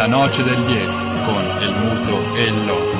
La 0.00 0.06
noce 0.06 0.42
del 0.42 0.64
10 0.64 0.96
con 1.26 1.44
El 1.60 1.74
Muto 1.74 2.34
e 2.34 2.44
il 2.44 2.64
Loco. 2.64 2.96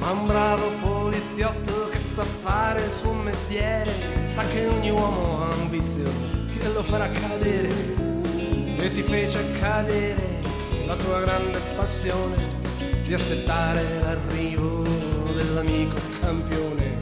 Ma 0.00 0.10
un 0.10 0.26
bravo 0.26 0.70
poliziotto 0.82 1.88
che 1.88 1.98
sa 1.98 2.24
fare 2.24 2.82
il 2.82 2.90
suo 2.90 3.14
mestiere 3.14 3.90
sa 4.26 4.46
che 4.48 4.66
ogni 4.66 4.90
uomo 4.90 5.44
ha 5.44 5.54
un 5.54 5.70
vizio 5.70 6.12
che 6.52 6.68
lo 6.68 6.82
farà 6.82 7.08
cadere 7.08 7.70
e 8.76 8.92
ti 8.92 9.02
fece 9.02 9.50
cadere 9.58 10.42
la 10.84 10.94
tua 10.94 11.20
grande 11.20 11.58
passione 11.74 12.36
di 13.06 13.14
aspettare 13.14 13.82
l'arrivo 14.02 14.82
dell'amico 15.34 15.96
campione 16.20 17.00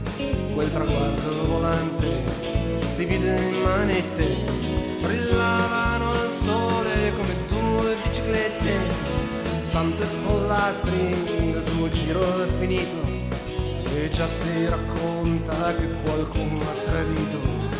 quel 0.53 0.71
traguardo 0.71 1.45
volante 1.47 2.52
di 2.95 3.05
vide 3.05 3.35
in 3.41 3.61
manette 3.61 4.25
brillavano 5.01 6.11
al 6.11 6.29
sole 6.29 7.11
come 7.15 7.35
due 7.47 7.95
biciclette. 8.03 8.71
Sante 9.63 10.05
pollastri 10.25 11.49
il 11.49 11.63
tuo 11.63 11.89
giro 11.89 12.43
è 12.43 12.47
finito. 12.59 12.95
E 13.95 14.09
già 14.11 14.27
si 14.27 14.67
racconta 14.67 15.73
che 15.75 15.89
qualcuno 16.03 16.59
ha 16.59 16.89
tradito 16.89 17.72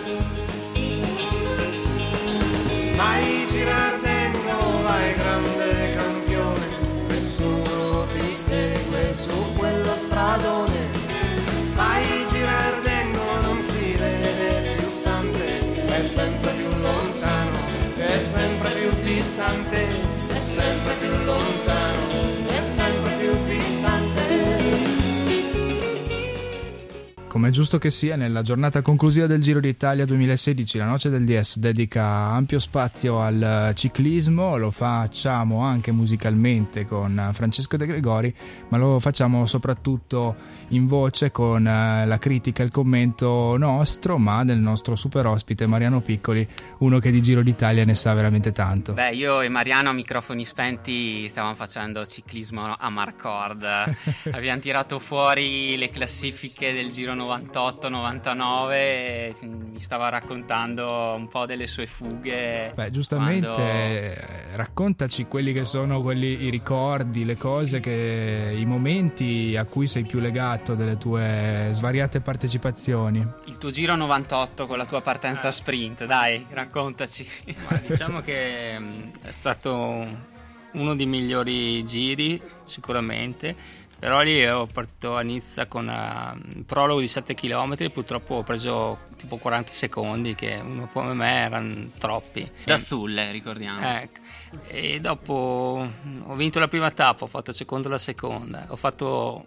Come 27.44 27.54
è 27.54 27.58
giusto 27.58 27.78
che 27.78 27.90
sia, 27.90 28.16
nella 28.16 28.42
giornata 28.42 28.82
conclusiva 28.82 29.28
del 29.28 29.42
Giro 29.42 29.60
d'Italia 29.60 30.06
2016, 30.06 30.78
la 30.78 30.86
Noce 30.86 31.10
del 31.10 31.26
DS 31.26 31.58
dedica 31.58 32.06
ampio 32.06 32.58
spazio 32.58 33.20
al 33.20 33.74
ciclismo, 33.76 34.56
lo 34.56 34.72
facciamo 34.72 35.60
anche 35.60 35.92
musicalmente 35.92 36.86
con 36.86 37.32
Francesco 37.34 37.76
De 37.76 37.86
Gregori, 37.86 38.34
ma 38.70 38.78
lo 38.78 38.98
facciamo 39.00 39.46
soprattutto 39.46 40.36
in 40.70 40.88
voce 40.88 41.32
con 41.32 41.68
eh, 41.68 42.06
la 42.06 42.18
critica 42.18 42.64
e 42.64 42.68
il 42.68 42.72
commento 42.72 43.58
nostro, 43.58 44.18
ma 44.18 44.46
del 44.46 44.60
nostro 44.60 44.96
super 44.96 45.26
ospite 45.26 45.68
Mariano 45.68 46.00
Piccoli, 46.00 46.48
uno 46.78 47.00
che 47.00 47.12
di 47.12 47.22
Giro 47.22 47.42
d'Italia 47.42 47.84
ne 47.84 47.96
sa 47.96 48.14
veramente 48.14 48.52
tanto. 48.52 48.94
Beh, 48.94 49.12
io 49.12 49.42
e 49.42 49.50
Mariano 49.50 49.90
a 49.90 49.94
microfoni 49.94 50.46
spenti 50.46 51.28
stavamo 51.28 51.56
facendo 51.56 52.06
ciclismo 52.06 52.74
a 52.80 52.90
Marcord. 52.90 53.66
Abbiamo 54.32 54.62
tirato 54.62 54.98
fuori 54.98 55.76
le 55.76 55.90
classifiche 55.90 56.72
del 56.72 56.90
Giro 56.90 57.14
98-99 57.38 58.72
e 58.72 59.36
mi 59.42 59.82
stava 59.82 60.10
raccontando 60.10 61.14
un 61.16 61.28
po' 61.28 61.46
delle 61.46 61.68
sue 61.68 61.88
fughe. 61.88 62.72
Beh, 62.76 62.92
giustamente 62.92 63.48
quando- 63.50 63.62
eh, 63.62 64.18
raccontaci 64.56 65.26
quelli 65.26 65.54
che 65.54 65.66
sono 65.66 66.02
quelli, 66.02 66.44
i 66.44 66.50
ricordi, 66.50 67.26
le 67.26 67.38
cose, 67.38 67.80
che, 67.80 68.54
i 68.58 68.66
momenti 68.66 69.56
a 69.58 69.66
cui 69.66 69.88
sei 69.88 70.04
più 70.04 70.20
legato 70.20 70.76
delle 70.76 70.98
tue 70.98 71.70
svariate 71.72 72.20
partecipazioni. 72.22 73.26
Il 73.46 73.58
tuo 73.58 73.72
Giro 73.72 73.96
98 73.96 74.68
con 74.68 74.78
la 74.78 74.86
tua 74.86 75.02
partenza 75.02 75.52
sprint, 75.52 76.06
dai, 76.06 76.46
raccontaci. 76.50 77.28
Ma 77.70 77.78
diciamo 77.86 78.22
che 78.22 78.78
mh, 78.80 79.12
è 79.24 79.32
stato 79.32 80.32
uno 80.74 80.96
dei 80.96 81.06
migliori 81.06 81.84
giri, 81.86 82.42
sicuramente. 82.64 83.56
Però 84.04 84.20
lì 84.20 84.46
ho 84.46 84.66
partito 84.66 85.16
a 85.16 85.22
Nizza 85.22 85.66
con 85.68 85.88
uh, 85.88 86.56
un 86.58 86.66
prologo 86.66 87.00
di 87.00 87.08
7 87.08 87.34
km, 87.36 87.90
purtroppo 87.90 88.36
ho 88.36 88.44
preso 88.44 89.00
tipo 89.16 89.38
40 89.38 89.72
secondi, 89.72 90.36
che 90.36 90.60
uno 90.62 90.90
come 90.92 91.14
me 91.14 91.46
erano 91.46 91.90
troppi. 91.98 92.52
Da 92.66 92.78
Sulle, 92.78 93.32
ricordiamo. 93.32 93.80
Ecco. 93.80 94.20
E 94.68 95.00
dopo 95.00 95.88
mh, 96.02 96.24
ho 96.28 96.36
vinto 96.36 96.60
la 96.60 96.68
prima 96.68 96.92
tappa, 96.92 97.24
ho 97.24 97.28
fatto 97.28 97.52
il 97.52 97.56
secondo 97.56 97.88
la 97.88 97.98
seconda, 97.98 98.66
ho 98.68 98.76
fatto 98.76 99.46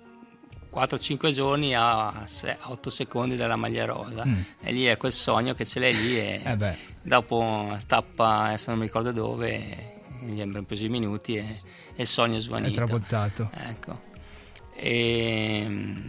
4-5 0.73 1.31
giorni 1.33 1.75
a 1.75 2.25
8 2.63 2.89
secondi 2.89 3.37
dalla 3.37 3.57
maglia 3.57 3.85
rosa. 3.85 4.25
Mm. 4.25 4.41
E 4.63 4.73
lì 4.73 4.87
è 4.87 4.97
quel 4.97 5.13
sogno 5.13 5.53
che 5.53 5.67
ce 5.67 5.81
l'hai 5.81 5.95
lì 5.95 6.19
e 6.19 6.41
Eh 6.43 6.57
beh, 6.57 6.79
dopo 7.03 7.77
tappa, 7.87 8.45
adesso 8.45 8.71
non 8.71 8.79
mi 8.79 8.87
ricordo 8.87 9.13
dove, 9.13 10.01
gli 10.21 10.41
abbiamo 10.41 10.65
preso 10.65 10.87
i 10.87 10.89
minuti 10.89 11.37
e, 11.37 11.61
e 11.95 12.01
il 12.01 12.07
sogno 12.07 12.37
è 12.37 12.39
è 12.39 12.41
svanito. 12.41 12.73
trabottato. 12.73 13.51
Ecco. 13.53 14.06
E 14.77 15.65
mm, 15.67 16.07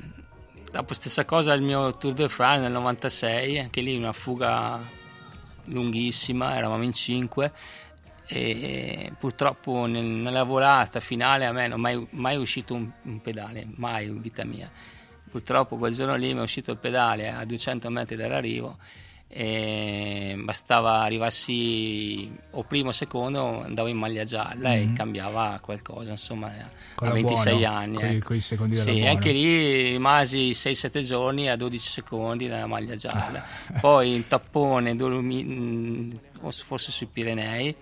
dopo 0.71 0.93
stessa 0.93 1.25
cosa 1.25 1.53
il 1.53 1.61
mio 1.61 1.95
Tour 1.97 2.13
de 2.13 2.27
France 2.27 2.61
nel 2.61 2.71
96, 2.71 3.59
anche 3.59 3.81
lì 3.81 3.95
una 3.95 4.13
fuga 4.13 4.79
lunghissima, 5.65 6.55
eravamo 6.55 6.83
in 6.83 6.93
5 6.93 7.51
e 8.29 9.13
purtroppo 9.17 9.85
nel- 9.85 10.03
nella 10.03 10.43
volata 10.43 10.99
finale 10.99 11.45
a 11.45 11.53
me 11.53 11.67
non 11.67 11.79
è 11.79 11.81
mai, 11.81 12.07
mai 12.11 12.35
uscito 12.35 12.73
un, 12.73 12.91
un 13.03 13.21
pedale, 13.21 13.65
mai 13.75 14.07
in 14.07 14.21
vita 14.21 14.43
mia. 14.43 14.69
Purtroppo 15.29 15.77
quel 15.77 15.93
giorno 15.93 16.15
lì 16.15 16.33
mi 16.33 16.39
è 16.39 16.43
uscito 16.43 16.71
il 16.71 16.77
pedale 16.77 17.29
a 17.29 17.45
200 17.45 17.89
metri 17.89 18.15
dall'arrivo 18.15 18.77
e 19.29 20.35
bastava 20.41 21.01
arrivassi 21.01 22.31
o 22.51 22.63
primo 22.63 22.89
o 22.89 22.91
secondo 22.93 23.61
andavo 23.63 23.87
in 23.89 23.97
maglia 23.97 24.23
gialla 24.23 24.73
e 24.73 24.93
cambiava 24.93 25.59
qualcosa 25.61 26.11
insomma 26.11 26.47
Mhm. 26.47 26.65
Con 26.95 27.07
a 27.07 27.11
la 27.11 27.15
26 27.15 27.57
buono, 27.59 27.75
anni 27.75 27.95
coi- 27.97 28.15
ecco. 28.15 28.25
coi 28.27 28.39
secondi 28.41 28.75
della 28.75 28.89
sì, 28.89 28.95
buona. 28.97 29.09
anche 29.11 29.31
lì 29.31 29.81
rimasi 29.91 30.51
6-7 30.53 31.01
giorni 31.03 31.49
a 31.49 31.55
12 31.55 31.89
secondi 31.91 32.47
nella 32.47 32.67
maglia 32.67 32.95
gialla 32.95 33.43
Ah. 33.73 33.79
poi 33.79 34.15
in 34.15 34.27
tappone 34.27 34.95
dormi, 34.95 35.43
mh, 35.43 36.19
forse 36.51 36.91
sui 36.91 37.07
Pirenei 37.07 37.75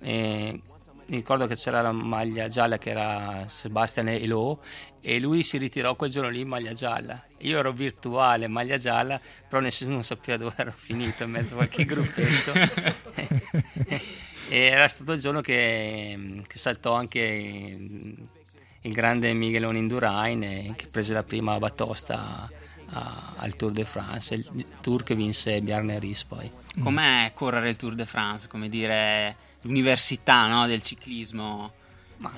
e 0.00 0.52
mi 0.52 0.62
ricordo 1.06 1.46
che 1.46 1.54
c'era 1.54 1.80
la 1.82 1.92
maglia 1.92 2.48
gialla 2.48 2.78
che 2.78 2.90
era 2.90 3.44
Sebastian 3.46 4.08
Elo 4.08 4.62
e 5.00 5.18
lui 5.18 5.42
si 5.42 5.58
ritirò 5.58 5.94
quel 5.96 6.10
giorno 6.10 6.30
lì 6.30 6.40
in 6.40 6.48
maglia 6.48 6.72
gialla. 6.72 7.22
Io 7.38 7.58
ero 7.58 7.72
virtuale 7.72 8.48
maglia 8.48 8.78
gialla 8.78 9.20
però 9.48 9.60
nessuno 9.60 10.02
sapeva 10.02 10.38
dove 10.38 10.54
ero 10.56 10.72
finito 10.74 11.24
in 11.24 11.30
mezzo 11.30 11.54
a 11.54 11.56
qualche 11.56 11.84
gruppetto. 11.86 12.52
E 14.48 14.58
era 14.58 14.88
stato 14.88 15.12
il 15.12 15.20
giorno 15.20 15.40
che, 15.40 16.42
che 16.46 16.58
saltò 16.58 16.92
anche 16.94 17.18
il 17.20 18.92
grande 18.92 19.32
Miguelone 19.32 19.78
Indurain 19.78 20.74
che 20.76 20.86
prese 20.90 21.12
la 21.14 21.22
prima 21.22 21.58
batosta 21.58 22.50
a- 22.90 23.32
al 23.36 23.56
Tour 23.56 23.72
de 23.72 23.84
France 23.86 24.34
il 24.34 24.66
tour 24.82 25.02
che 25.02 25.14
vinse 25.14 25.60
Bjarne 25.62 25.98
Ries 25.98 26.24
poi. 26.24 26.50
Com'è 26.78 27.30
correre 27.34 27.70
il 27.70 27.76
Tour 27.76 27.94
de 27.94 28.04
France? 28.04 28.46
Come 28.48 28.68
dire, 28.68 29.36
l'università 29.64 30.46
no, 30.46 30.66
del 30.66 30.80
ciclismo? 30.82 31.72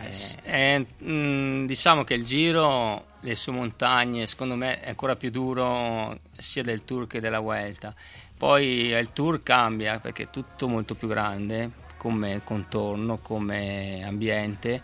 Eh, 0.01 0.41
è- 0.43 0.77
è, 0.79 0.87
mm, 1.05 1.67
diciamo 1.67 2.03
che 2.03 2.15
il 2.15 2.25
giro, 2.25 3.07
le 3.21 3.35
sue 3.35 3.53
montagne, 3.53 4.27
secondo 4.27 4.57
me 4.57 4.81
è 4.81 4.89
ancora 4.89 5.17
più 5.17 5.31
duro 5.31 6.19
sia 6.37 6.63
del 6.63 6.85
tour 6.85 7.07
che 7.07 7.21
della 7.21 7.41
Vuelta. 7.41 7.95
Poi 8.37 8.93
eh, 8.93 8.99
il 8.99 9.13
tour 9.13 9.43
cambia 9.43 9.99
perché 10.01 10.25
è 10.25 10.31
tutto 10.31 10.69
molto 10.69 10.95
più 10.95 11.09
grande 11.09 11.71
come 11.97 12.41
contorno, 12.45 13.19
come 13.19 14.05
ambiente 14.05 14.83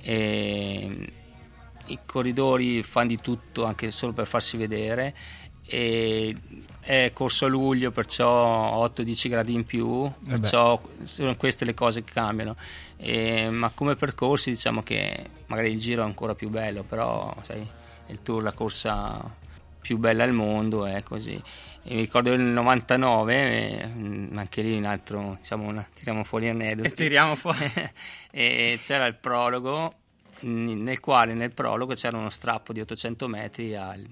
e 0.00 1.12
i 1.86 1.98
corridori 2.04 2.82
fanno 2.82 3.08
di 3.08 3.20
tutto 3.20 3.64
anche 3.64 3.90
solo 3.90 4.12
per 4.12 4.26
farsi 4.26 4.56
vedere 4.56 5.14
e 5.64 6.34
è 6.84 7.10
corso 7.14 7.44
a 7.46 7.48
luglio 7.48 7.92
perciò 7.92 8.84
8-10 8.84 9.28
gradi 9.28 9.54
in 9.54 9.64
più 9.64 10.02
beh. 10.18 10.38
perciò 10.38 10.80
sono 11.02 11.36
queste 11.36 11.64
le 11.64 11.74
cose 11.74 12.02
che 12.02 12.12
cambiano 12.12 12.56
E- 12.96 13.48
ma 13.50 13.70
come 13.74 13.94
percorsi 13.94 14.50
diciamo 14.50 14.82
che 14.82 15.24
magari 15.46 15.70
il 15.70 15.78
giro 15.78 16.02
è 16.02 16.04
ancora 16.04 16.34
più 16.34 16.48
bello 16.48 16.82
però 16.82 17.32
sai 17.42 17.64
il 18.08 18.22
tour 18.22 18.42
la 18.42 18.52
corsa 18.52 19.20
più 19.80 19.96
bella 19.98 20.24
al 20.24 20.32
mondo 20.32 20.84
è 20.86 21.02
così 21.04 21.40
e 21.84 21.94
mi 21.94 22.00
ricordo 22.02 22.30
nel 22.36 22.46
99 22.46 23.34
eh, 23.80 23.86
mm, 23.86 24.36
anche 24.38 24.62
lì 24.62 24.76
un 24.76 24.84
altro 24.84 25.36
diciamo 25.40 25.66
una- 25.68 25.86
tiriamo 25.94 26.24
fuori 26.24 26.48
aneddoti 26.48 26.88
E 26.88 26.92
tiriamo 26.92 27.34
fuori. 27.36 27.58
e 28.30 28.78
c'era 28.82 29.06
il 29.06 29.14
prologo 29.14 29.94
nel 30.42 30.98
quale 31.00 31.34
nel 31.34 31.52
prologo 31.52 31.94
c'era 31.94 32.16
uno 32.16 32.28
strappo 32.28 32.72
di 32.72 32.80
800 32.80 33.28
metri 33.28 33.76
al 33.76 34.04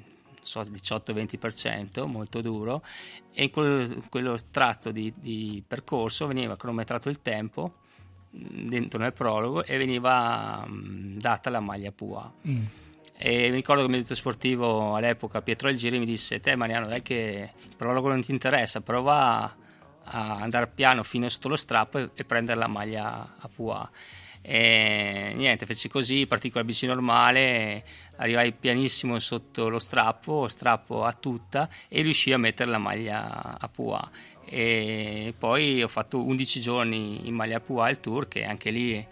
so, 0.43 0.61
18-20% 0.61 2.07
molto 2.07 2.41
duro 2.41 2.83
e 3.33 3.45
in 3.45 3.51
quello, 3.51 4.03
quello 4.09 4.37
tratto 4.51 4.91
di, 4.91 5.13
di 5.17 5.63
percorso 5.67 6.27
veniva 6.27 6.57
cronometrato 6.57 7.09
il 7.09 7.21
tempo 7.23 7.75
mh, 8.31 8.67
dentro 8.67 8.99
nel 8.99 9.13
prologo 9.13 9.65
e 9.65 9.77
veniva 9.77 10.65
mh, 10.67 11.19
data 11.19 11.51
la 11.51 11.61
maglia 11.61 11.93
PUA 11.93 12.33
Mm. 12.47 12.65
E 13.23 13.51
mi 13.51 13.57
ricordo 13.57 13.83
che 13.83 13.89
il 13.89 13.93
direttore 13.93 14.19
sportivo 14.19 14.95
all'epoca, 14.95 15.43
Pietro 15.43 15.69
Algiri, 15.69 15.99
mi 15.99 16.07
disse: 16.07 16.41
Te, 16.41 16.57
Mariano, 16.57 16.87
dai 16.87 17.03
che 17.03 17.51
il 17.69 17.77
prologo 17.77 18.09
non 18.09 18.23
ti 18.23 18.31
interessa, 18.31 18.81
prova 18.81 19.55
a 20.05 20.37
andare 20.41 20.69
piano 20.69 21.03
fino 21.03 21.29
sotto 21.29 21.49
lo 21.49 21.57
strappo 21.57 21.99
e, 21.99 22.11
e 22.15 22.25
prendere 22.25 22.59
la 22.59 22.67
maglia 22.67 23.35
a 23.39 23.49
Pua. 23.55 23.91
E 24.43 25.33
niente, 25.35 25.67
feci 25.67 25.89
così, 25.89 26.27
partì 26.27 26.51
con 26.51 26.63
la 26.63 26.67
bici 26.67 26.87
normale, 26.87 27.85
arrivai 28.17 28.53
pianissimo 28.53 29.19
sotto 29.19 29.69
lo 29.69 29.79
strappo, 29.79 30.49
strappo 30.49 31.05
a 31.05 31.13
tutta 31.13 31.69
e 31.89 32.03
riuscii 32.03 32.33
a 32.33 32.39
mettere 32.39 32.71
la 32.71 32.79
maglia 32.79 33.59
a 33.59 33.69
Pua. 33.69 34.11
E 34.45 35.35
poi 35.39 35.83
ho 35.83 35.89
fatto 35.89 36.25
11 36.25 36.61
giorni 36.61 37.29
in 37.29 37.35
maglia 37.35 37.59
a 37.59 37.61
Pua 37.61 37.91
il 37.91 38.01
tour, 38.01 38.27
che 38.29 38.45
anche 38.45 38.71
lì 38.71 39.07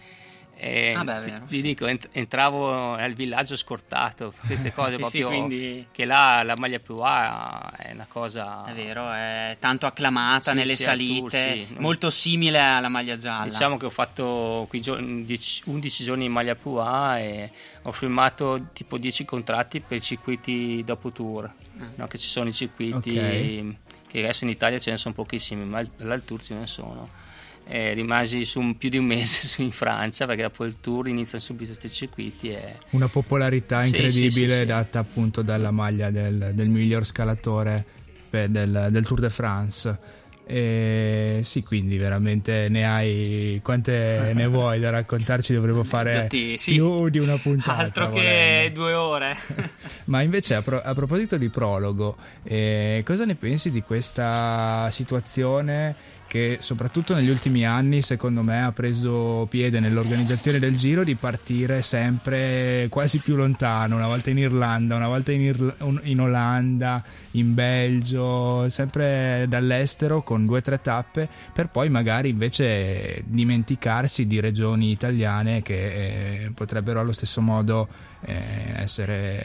e 0.60 0.92
ah 0.92 1.04
beh, 1.04 1.20
vero, 1.20 1.44
ti, 1.46 1.56
sì. 1.56 1.62
dico, 1.62 1.86
ent- 1.86 2.08
entravo 2.10 2.94
al 2.94 3.12
villaggio 3.12 3.54
scortato, 3.54 4.34
queste 4.44 4.72
cose 4.72 4.94
sì, 4.94 4.98
proprio, 4.98 5.30
sì, 5.30 5.36
quindi... 5.36 5.86
che 5.92 6.04
là 6.04 6.42
la 6.42 6.56
maglia 6.58 6.80
più 6.80 6.96
A 6.96 7.72
è 7.76 7.92
una 7.92 8.06
cosa... 8.08 8.64
È 8.64 8.72
vero, 8.72 9.08
è 9.08 9.56
tanto 9.60 9.86
acclamata 9.86 10.52
nelle 10.54 10.74
salite, 10.74 11.66
tour, 11.68 11.80
molto 11.80 12.10
simile 12.10 12.58
alla 12.58 12.88
maglia 12.88 13.16
gialla. 13.16 13.44
Diciamo 13.44 13.76
che 13.76 13.86
ho 13.86 13.90
fatto 13.90 14.66
qui 14.68 14.80
giorni, 14.80 15.24
10, 15.24 15.62
11 15.66 16.04
giorni 16.04 16.24
in 16.24 16.32
maglia 16.32 16.56
più 16.56 16.72
A 16.72 17.20
e 17.20 17.52
ho 17.82 17.92
firmato 17.92 18.70
tipo 18.72 18.98
10 18.98 19.24
contratti 19.24 19.78
per 19.78 19.98
i 19.98 20.02
circuiti 20.02 20.82
dopo 20.84 21.12
tour, 21.12 21.48
mm. 21.78 21.86
no? 21.94 22.08
che 22.08 22.18
ci 22.18 22.28
sono 22.28 22.48
i 22.48 22.52
circuiti 22.52 23.16
okay. 23.16 23.78
che 24.08 24.18
adesso 24.18 24.42
in 24.42 24.50
Italia 24.50 24.80
ce 24.80 24.90
ne 24.90 24.96
sono 24.96 25.14
pochissimi, 25.14 25.64
ma 25.64 25.80
all'Altour 26.00 26.42
ce 26.42 26.54
ne 26.54 26.66
sono 26.66 27.26
eh, 27.68 27.92
rimasi 27.92 28.44
su 28.44 28.74
più 28.78 28.88
di 28.88 28.96
un 28.96 29.04
mese 29.04 29.60
in 29.62 29.70
Francia 29.70 30.26
perché 30.26 30.42
dopo 30.42 30.64
il 30.64 30.76
tour 30.80 31.08
iniziano 31.08 31.42
subito 31.42 31.74
questi 31.74 31.88
circuiti. 31.88 32.50
E... 32.50 32.76
Una 32.90 33.08
popolarità 33.08 33.84
incredibile 33.84 34.54
sì, 34.54 34.60
sì, 34.60 34.64
data 34.64 34.98
appunto 34.98 35.42
dalla 35.42 35.70
maglia 35.70 36.10
del, 36.10 36.52
del 36.54 36.68
miglior 36.68 37.04
scalatore 37.04 37.96
del, 38.30 38.88
del, 38.90 39.06
Tour 39.06 39.20
de 39.20 39.30
France. 39.30 40.16
E 40.50 41.40
sì, 41.42 41.62
quindi 41.62 41.98
veramente 41.98 42.68
ne 42.70 42.86
hai 42.86 43.60
quante 43.62 44.32
ne 44.34 44.46
vuoi 44.48 44.80
da 44.80 44.88
raccontarci? 44.88 45.52
Dovremmo 45.52 45.82
fare 45.84 46.26
sì. 46.30 46.72
più 46.72 47.10
di 47.10 47.18
una 47.18 47.36
puntata. 47.36 47.76
Altro 47.76 48.10
che 48.10 48.70
due 48.72 48.94
ore. 48.94 49.36
Ma 50.06 50.22
invece, 50.22 50.54
a, 50.54 50.62
pro- 50.62 50.80
a 50.82 50.94
proposito 50.94 51.36
di 51.36 51.50
prologo, 51.50 52.16
eh, 52.44 53.02
cosa 53.04 53.26
ne 53.26 53.34
pensi 53.34 53.70
di 53.70 53.82
questa 53.82 54.88
situazione? 54.90 56.16
Che 56.28 56.58
soprattutto 56.60 57.14
negli 57.14 57.30
ultimi 57.30 57.64
anni 57.64 58.02
secondo 58.02 58.42
me 58.42 58.62
ha 58.62 58.70
preso 58.70 59.46
piede 59.48 59.80
nell'organizzazione 59.80 60.58
del 60.58 60.76
giro 60.76 61.02
di 61.02 61.14
partire 61.14 61.80
sempre 61.80 62.86
quasi 62.90 63.18
più 63.18 63.34
lontano, 63.34 63.96
una 63.96 64.06
volta 64.06 64.30
in 64.30 64.38
Irlanda, 64.38 64.94
una 64.94 65.08
volta 65.08 65.32
in, 65.32 65.40
Irla- 65.40 65.74
in 66.02 66.20
Olanda, 66.20 67.02
in 67.32 67.54
Belgio, 67.54 68.68
sempre 68.68 69.46
dall'estero 69.48 70.22
con 70.22 70.44
due 70.44 70.58
o 70.58 70.62
tre 70.62 70.80
tappe 70.80 71.28
per 71.52 71.68
poi 71.68 71.88
magari 71.88 72.28
invece 72.28 73.22
dimenticarsi 73.24 74.26
di 74.26 74.38
regioni 74.38 74.90
italiane 74.90 75.62
che 75.62 76.44
eh, 76.44 76.50
potrebbero 76.52 77.00
allo 77.00 77.12
stesso 77.12 77.40
modo 77.40 77.88
eh, 78.20 78.36
essere 78.76 79.42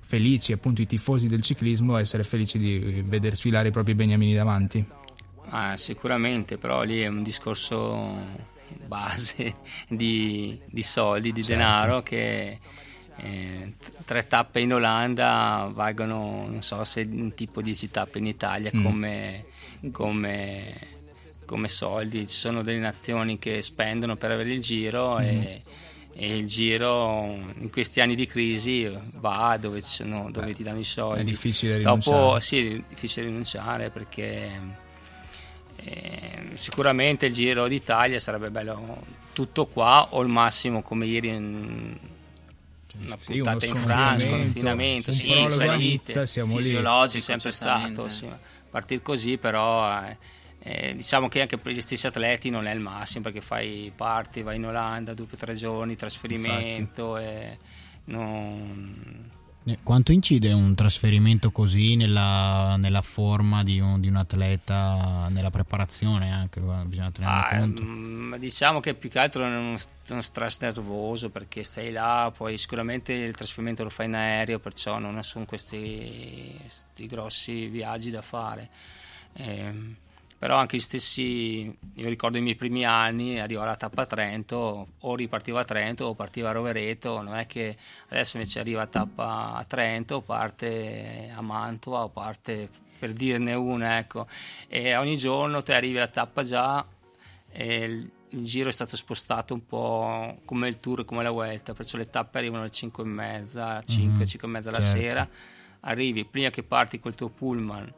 felici, 0.00 0.52
appunto 0.52 0.82
i 0.82 0.86
tifosi 0.86 1.28
del 1.28 1.42
ciclismo, 1.42 1.96
essere 1.96 2.24
felici 2.24 2.58
di 2.58 3.02
veder 3.06 3.36
sfilare 3.36 3.68
i 3.68 3.72
propri 3.72 3.94
beniamini 3.94 4.34
davanti. 4.34 5.05
Ah, 5.50 5.76
sicuramente, 5.76 6.58
però 6.58 6.82
lì 6.82 7.00
è 7.00 7.06
un 7.06 7.22
discorso 7.22 8.54
base 8.86 9.54
di, 9.88 10.58
di 10.64 10.82
soldi, 10.82 11.32
di 11.32 11.42
certo. 11.42 11.62
denaro 11.62 12.02
che 12.02 12.58
eh, 13.18 13.72
tre 14.04 14.26
tappe 14.26 14.60
in 14.60 14.74
Olanda 14.74 15.70
valgono, 15.72 16.46
non 16.48 16.62
so 16.62 16.84
se 16.84 17.06
un 17.10 17.34
tipo 17.34 17.62
10 17.62 17.90
tappe 17.90 18.18
in 18.18 18.26
Italia 18.26 18.70
mm. 18.74 18.84
come, 18.84 19.44
come, 19.90 20.74
come, 21.44 21.68
soldi. 21.68 22.26
Ci 22.28 22.36
sono 22.36 22.62
delle 22.62 22.78
nazioni 22.78 23.38
che 23.38 23.62
spendono 23.62 24.16
per 24.16 24.32
avere 24.32 24.52
il 24.52 24.60
giro 24.60 25.16
mm. 25.16 25.20
e, 25.20 25.62
e, 26.12 26.36
il 26.36 26.46
giro 26.46 27.24
in 27.58 27.70
questi 27.70 28.00
anni 28.00 28.14
di 28.14 28.26
crisi 28.26 28.86
va 29.14 29.56
dove, 29.58 29.80
sono, 29.80 30.30
dove 30.30 30.48
Beh, 30.48 30.54
ti 30.54 30.62
danno 30.62 30.80
i 30.80 30.84
soldi. 30.84 31.20
È 31.20 31.24
difficile 31.24 31.78
rinunciare. 31.78 32.16
Dopo 32.20 32.40
sì, 32.40 32.74
è 32.74 32.82
difficile 32.88 33.26
rinunciare 33.26 33.88
perché 33.88 34.84
eh, 35.88 36.50
sicuramente 36.54 37.26
il 37.26 37.32
Giro 37.32 37.68
d'Italia 37.68 38.18
sarebbe 38.18 38.50
bello 38.50 39.04
tutto 39.32 39.66
qua 39.66 40.08
o 40.10 40.20
al 40.20 40.28
massimo 40.28 40.82
come 40.82 41.06
ieri 41.06 41.28
in 41.28 41.96
una 43.04 43.16
sì, 43.18 43.34
puntata 43.34 43.66
in 43.66 43.76
Francia, 43.76 44.26
un 44.26 44.38
confinamento, 44.38 45.12
sì, 45.12 45.46
salite, 45.50 46.26
siamo 46.26 46.56
fisiologico, 46.56 47.22
sempre 47.22 47.52
stato, 47.52 48.08
sì. 48.08 48.26
partire 48.70 49.02
così 49.02 49.36
però 49.36 50.02
eh, 50.02 50.16
eh, 50.60 50.94
diciamo 50.96 51.28
che 51.28 51.42
anche 51.42 51.58
per 51.58 51.72
gli 51.72 51.80
stessi 51.80 52.06
atleti 52.06 52.50
non 52.50 52.66
è 52.66 52.72
il 52.72 52.80
massimo 52.80 53.24
perché 53.24 53.40
fai 53.40 53.92
parti, 53.94 54.42
vai 54.42 54.56
in 54.56 54.66
Olanda 54.66 55.14
due 55.14 55.26
o 55.30 55.36
tre 55.36 55.54
giorni, 55.54 55.94
trasferimento 55.94 57.16
e 57.16 57.58
non 58.06 59.34
quanto 59.82 60.12
incide 60.12 60.52
un 60.52 60.74
trasferimento 60.76 61.50
così 61.50 61.96
nella, 61.96 62.76
nella 62.80 63.02
forma 63.02 63.64
di 63.64 63.80
un, 63.80 64.00
di 64.00 64.06
un, 64.06 64.14
atleta, 64.14 65.26
nella 65.28 65.50
preparazione 65.50 66.30
anche? 66.30 66.60
Bisogna 66.60 67.10
tenere 67.10 67.34
ah, 67.34 67.58
conto. 67.58 67.82
Mh, 67.82 67.86
mm, 67.86 68.34
diciamo 68.36 68.78
che 68.78 68.94
più 68.94 69.10
che 69.10 69.18
altro 69.18 69.42
è 69.42 69.46
uno, 69.46 69.76
uno, 70.08 70.20
stress 70.20 70.60
nervoso 70.60 71.30
perché 71.30 71.64
stai 71.64 71.90
là, 71.90 72.32
poi 72.36 72.56
sicuramente 72.58 73.12
il 73.12 73.34
trasferimento 73.34 73.82
lo 73.82 73.90
fai 73.90 74.06
in 74.06 74.14
aereo, 74.14 74.60
perciò 74.60 74.98
non 74.98 75.20
sono 75.24 75.44
questi, 75.46 76.56
questi 76.60 77.06
grossi 77.06 77.66
viaggi 77.66 78.10
da 78.10 78.22
fare. 78.22 78.70
Eh, 79.32 79.96
però 80.38 80.56
anche 80.56 80.76
gli 80.76 80.80
stessi, 80.80 81.76
io 81.94 82.08
ricordo 82.08 82.36
i 82.36 82.42
miei 82.42 82.56
primi 82.56 82.84
anni, 82.84 83.40
arrivava 83.40 83.68
la 83.68 83.76
tappa 83.76 84.02
a 84.02 84.06
Trento, 84.06 84.88
o 84.98 85.14
ripartiva 85.14 85.60
a 85.60 85.64
Trento 85.64 86.04
o 86.04 86.14
partiva 86.14 86.50
a 86.50 86.52
Rovereto, 86.52 87.22
non 87.22 87.36
è 87.36 87.46
che 87.46 87.76
adesso 88.08 88.36
invece 88.36 88.60
arriva 88.60 88.82
a 88.82 88.86
tappa 88.86 89.54
a 89.54 89.64
Trento, 89.64 90.20
parte 90.20 91.32
a 91.34 91.40
Mantova 91.40 92.04
o 92.04 92.08
parte 92.10 92.68
per 92.98 93.12
dirne 93.12 93.54
una, 93.54 93.98
ecco, 93.98 94.26
e 94.68 94.94
ogni 94.96 95.16
giorno 95.16 95.62
te 95.62 95.74
arrivi 95.74 95.96
alla 95.96 96.08
tappa 96.08 96.42
già 96.42 96.86
e 97.50 97.84
il, 97.84 98.10
giro 98.28 98.68
è 98.68 98.72
stato 98.72 98.96
spostato 98.96 99.54
un 99.54 99.64
po' 99.64 100.40
come 100.44 100.68
il 100.68 100.78
tour, 100.78 101.06
come 101.06 101.22
la 101.22 101.30
Vuelta, 101.30 101.72
perciò 101.72 101.96
le 101.96 102.10
tappe 102.10 102.36
arrivano 102.36 102.62
alle 102.62 102.70
5 102.70 103.02
e 103.02 103.06
mezza, 103.06 103.82
5, 103.82 104.12
mm-hmm, 104.12 104.24
5 104.24 104.48
e 104.48 104.50
mezza 104.50 104.70
la 104.70 104.80
certo. 104.80 104.98
sera, 104.98 105.28
arrivi 105.80 106.26
prima 106.26 106.50
che 106.50 106.62
parti 106.62 107.00
col 107.00 107.14
tuo 107.14 107.30
pullman 107.30 107.90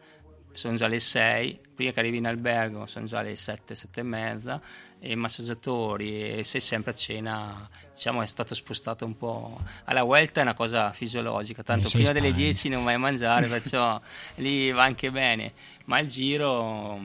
sono 0.59 0.75
già 0.75 0.89
le 0.89 0.99
6, 0.99 1.61
prima 1.73 1.93
che 1.93 2.01
arrivi 2.01 2.17
in 2.17 2.27
albergo 2.27 2.85
sono 2.85 3.07
già 3.07 3.23
le 3.23 3.37
7, 3.37 3.77
7 3.77 4.01
e 4.01 4.03
mezza 4.03 4.61
e 4.99 5.15
massaggiatori 5.15 6.39
e 6.39 6.43
sei 6.43 6.61
sempre 6.61 6.91
a 6.91 6.95
cena 6.95 7.69
diciamo 7.95 8.23
è 8.23 8.27
stato 8.27 8.57
spostato 8.57 9.05
un 9.05 9.17
po' 9.17 9.61
alla 9.85 10.03
vuelta 10.03 10.41
è 10.41 10.43
una 10.43 10.55
cosa 10.55 10.91
fisiologica 10.93 11.63
tanto 11.63 11.89
prima 11.89 12.11
delle 12.11 12.33
10 12.33 12.71
non 12.71 12.83
vai 12.83 12.95
a 12.95 12.99
mangiare 12.99 13.47
perciò 13.49 14.01
lì 14.37 14.73
va 14.73 14.83
anche 14.83 15.13
bene. 15.13 15.53
Ma 15.85 16.01
il 16.01 16.09
giro 16.09 17.01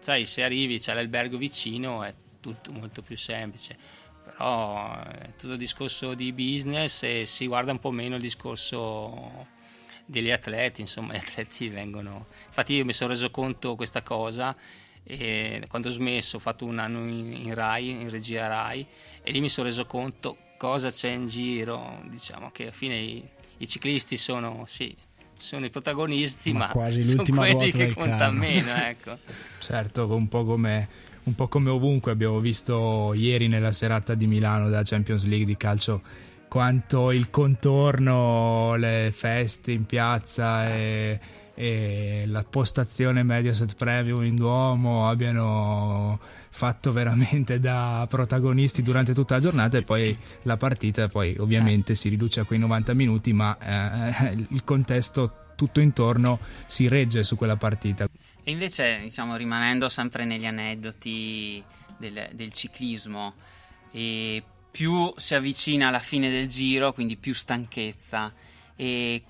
sai 0.00 0.26
se 0.26 0.44
arrivi 0.44 0.78
c'è 0.78 0.92
l'albergo 0.92 1.38
vicino 1.38 2.04
è 2.04 2.12
tutto 2.40 2.72
molto 2.72 3.00
più 3.00 3.16
semplice. 3.16 3.74
Però 4.22 5.02
è 5.02 5.30
tutto 5.38 5.54
il 5.54 5.58
discorso 5.58 6.12
di 6.12 6.30
business 6.34 7.02
e 7.04 7.24
si 7.24 7.46
guarda 7.46 7.72
un 7.72 7.78
po' 7.78 7.90
meno 7.90 8.16
il 8.16 8.20
discorso 8.20 9.56
degli 10.08 10.30
atleti, 10.30 10.80
insomma, 10.80 11.12
gli 11.14 11.18
atleti 11.18 11.68
vengono. 11.68 12.26
Infatti, 12.46 12.74
io 12.74 12.84
mi 12.84 12.92
sono 12.92 13.10
reso 13.10 13.30
conto 13.30 13.70
di 13.70 13.76
questa 13.76 14.02
cosa 14.02 14.56
e 15.04 15.62
quando 15.68 15.88
ho 15.88 15.90
smesso, 15.92 16.36
ho 16.36 16.40
fatto 16.40 16.64
un 16.64 16.78
anno 16.78 17.06
in, 17.06 17.32
in 17.32 17.54
Rai, 17.54 17.90
in 17.90 18.10
regia 18.10 18.46
Rai, 18.46 18.86
e 19.22 19.30
lì 19.30 19.40
mi 19.40 19.48
sono 19.48 19.68
reso 19.68 19.86
conto 19.86 20.36
cosa 20.56 20.90
c'è 20.90 21.10
in 21.10 21.26
giro. 21.26 22.02
Diciamo 22.08 22.50
che 22.50 22.64
alla 22.64 22.72
fine 22.72 22.96
i, 22.96 23.22
i 23.58 23.68
ciclisti 23.68 24.16
sono, 24.16 24.64
sì, 24.66 24.94
sono 25.36 25.66
i 25.66 25.70
protagonisti, 25.70 26.52
ma, 26.52 26.66
ma 26.66 26.68
quasi 26.68 27.02
sono 27.02 27.24
quelli 27.24 27.70
che 27.70 27.94
contano 27.94 28.38
meno. 28.38 28.72
Ecco. 28.88 29.18
certo, 29.60 30.14
un 30.14 30.28
po' 30.28 30.44
come 30.44 31.06
un 31.28 31.34
po' 31.34 31.46
come 31.46 31.68
ovunque 31.68 32.10
abbiamo 32.10 32.40
visto 32.40 33.12
ieri 33.12 33.48
nella 33.48 33.72
serata 33.72 34.14
di 34.14 34.26
Milano 34.26 34.70
della 34.70 34.82
Champions 34.82 35.24
League 35.24 35.44
di 35.44 35.58
calcio 35.58 36.00
quanto 36.48 37.12
il 37.12 37.30
contorno, 37.30 38.74
le 38.76 39.12
feste 39.14 39.72
in 39.72 39.84
piazza 39.84 40.68
e, 40.68 41.20
e 41.54 42.24
la 42.26 42.42
postazione 42.44 43.22
Mediaset 43.22 43.74
Premium 43.76 44.24
in 44.24 44.36
Duomo 44.36 45.08
abbiano 45.08 46.18
fatto 46.50 46.92
veramente 46.92 47.60
da 47.60 48.06
protagonisti 48.08 48.82
durante 48.82 49.14
tutta 49.14 49.34
la 49.34 49.40
giornata 49.40 49.78
e 49.78 49.82
poi 49.82 50.16
la 50.42 50.56
partita 50.56 51.06
poi 51.08 51.36
ovviamente 51.38 51.94
si 51.94 52.08
riduce 52.08 52.40
a 52.40 52.44
quei 52.44 52.58
90 52.58 52.94
minuti 52.94 53.32
ma 53.32 53.56
eh, 53.58 54.32
il 54.48 54.64
contesto 54.64 55.46
tutto 55.54 55.80
intorno 55.80 56.38
si 56.66 56.88
regge 56.88 57.22
su 57.24 57.36
quella 57.36 57.56
partita. 57.56 58.08
E 58.44 58.50
invece 58.50 59.00
diciamo 59.02 59.36
rimanendo 59.36 59.88
sempre 59.88 60.24
negli 60.24 60.46
aneddoti 60.46 61.62
del, 61.98 62.30
del 62.32 62.52
ciclismo 62.52 63.34
e 63.90 64.42
più 64.70 65.12
si 65.16 65.34
avvicina 65.34 65.88
alla 65.88 65.98
fine 65.98 66.30
del 66.30 66.46
giro, 66.48 66.92
quindi 66.92 67.16
più 67.16 67.34
stanchezza. 67.34 68.32
E 68.76 69.22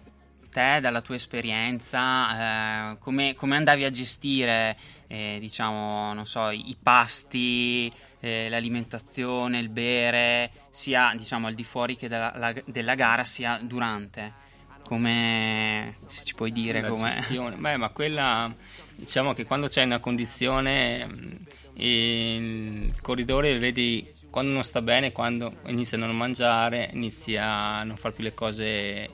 te, 0.51 0.81
dalla 0.81 1.01
tua 1.01 1.15
esperienza, 1.15 2.93
eh, 2.93 2.99
come, 2.99 3.35
come, 3.35 3.57
andavi 3.57 3.85
a 3.85 3.91
gestire, 3.91 4.77
eh, 5.07 5.39
diciamo, 5.41 6.13
non 6.13 6.27
so, 6.27 6.51
i, 6.51 6.77
pasti, 6.83 7.91
eh, 8.21 8.49
l'alimentazione, 8.49 9.59
il 9.59 9.69
bere, 9.69 10.51
sia 10.71 11.13
diciamo 11.17 11.47
al 11.47 11.55
di 11.55 11.65
fuori 11.65 11.97
che 11.97 12.09
della, 12.09 12.33
la, 12.37 12.55
della 12.67 12.95
gara, 12.95 13.25
sia 13.25 13.59
durante? 13.63 14.47
Come 14.83 15.97
se 16.07 16.25
ci 16.25 16.35
puoi 16.35 16.51
dire 16.51 16.83
come 16.89 17.23
Beh, 17.59 17.77
ma 17.77 17.91
quella 17.91 18.51
diciamo 18.95 19.35
che 19.35 19.45
quando 19.45 19.69
c'è 19.69 19.83
una 19.83 19.99
condizione 19.99 21.07
mm, 21.07 21.35
il 21.75 23.01
corridore 23.03 23.59
vedi 23.59 24.11
quando 24.31 24.53
non 24.53 24.63
sta 24.63 24.83
bene, 24.83 25.13
quando 25.13 25.53
inizia 25.67 25.97
a 25.97 26.01
non 26.01 26.17
mangiare, 26.17 26.91
inizia 26.93 27.47
a 27.47 27.85
non 27.85 27.97
fare 27.97 28.15
più 28.15 28.25
le 28.25 28.35
cose 28.35 28.65
eh, 28.65 29.09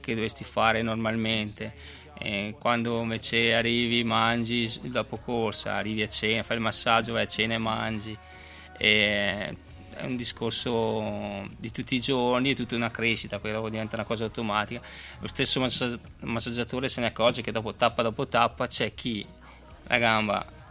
che 0.00 0.14
dovresti 0.14 0.44
fare 0.44 0.82
normalmente. 0.82 2.02
E 2.16 2.54
quando 2.58 3.00
invece 3.02 3.54
arrivi, 3.54 4.04
mangi 4.04 4.70
dopo 4.82 5.16
corsa, 5.16 5.74
arrivi 5.74 6.02
a 6.02 6.08
cena, 6.08 6.42
fai 6.42 6.56
il 6.56 6.62
massaggio, 6.62 7.12
vai 7.12 7.24
a 7.24 7.26
cena 7.26 7.54
e 7.54 7.58
mangi. 7.58 8.16
E 8.76 9.56
è 9.94 10.04
un 10.04 10.16
discorso 10.16 11.48
di 11.58 11.70
tutti 11.70 11.94
i 11.96 12.00
giorni, 12.00 12.52
è 12.52 12.54
tutta 12.54 12.76
una 12.76 12.90
crescita, 12.90 13.38
poi 13.38 13.52
dopo 13.52 13.68
diventa 13.68 13.96
una 13.96 14.04
cosa 14.04 14.24
automatica. 14.24 14.80
Lo 15.20 15.28
stesso 15.28 15.60
massaggiatore 16.20 16.88
se 16.88 17.00
ne 17.00 17.06
accorge 17.06 17.42
che 17.42 17.52
dopo 17.52 17.74
tappa 17.74 18.02
dopo 18.02 18.26
tappa 18.26 18.66
c'è 18.66 18.94
chi 18.94 19.24
la 19.86 19.98
gamba 19.98 20.62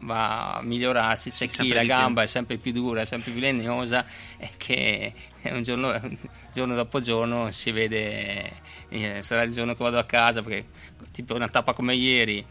va 0.00 0.54
a 0.54 0.62
migliorarsi, 0.62 1.30
c'è 1.30 1.46
chi 1.46 1.68
la 1.68 1.84
gamba 1.84 2.20
più. 2.20 2.28
è 2.28 2.32
sempre 2.32 2.56
più 2.58 2.72
dura, 2.72 3.00
è 3.00 3.04
sempre 3.04 3.32
più 3.32 3.40
legnosa 3.40 4.04
e 4.36 4.50
che 4.56 5.12
un 5.44 5.62
giorno, 5.62 6.00
giorno 6.52 6.74
dopo 6.74 7.00
giorno 7.00 7.50
si 7.50 7.70
vede, 7.70 8.52
eh, 8.88 9.22
sarà 9.22 9.42
il 9.42 9.52
giorno 9.52 9.74
che 9.74 9.82
vado 9.82 9.98
a 9.98 10.04
casa 10.04 10.42
perché 10.42 10.66
tipo 11.12 11.34
una 11.34 11.48
tappa 11.48 11.72
come 11.72 11.94
ieri 11.94 12.44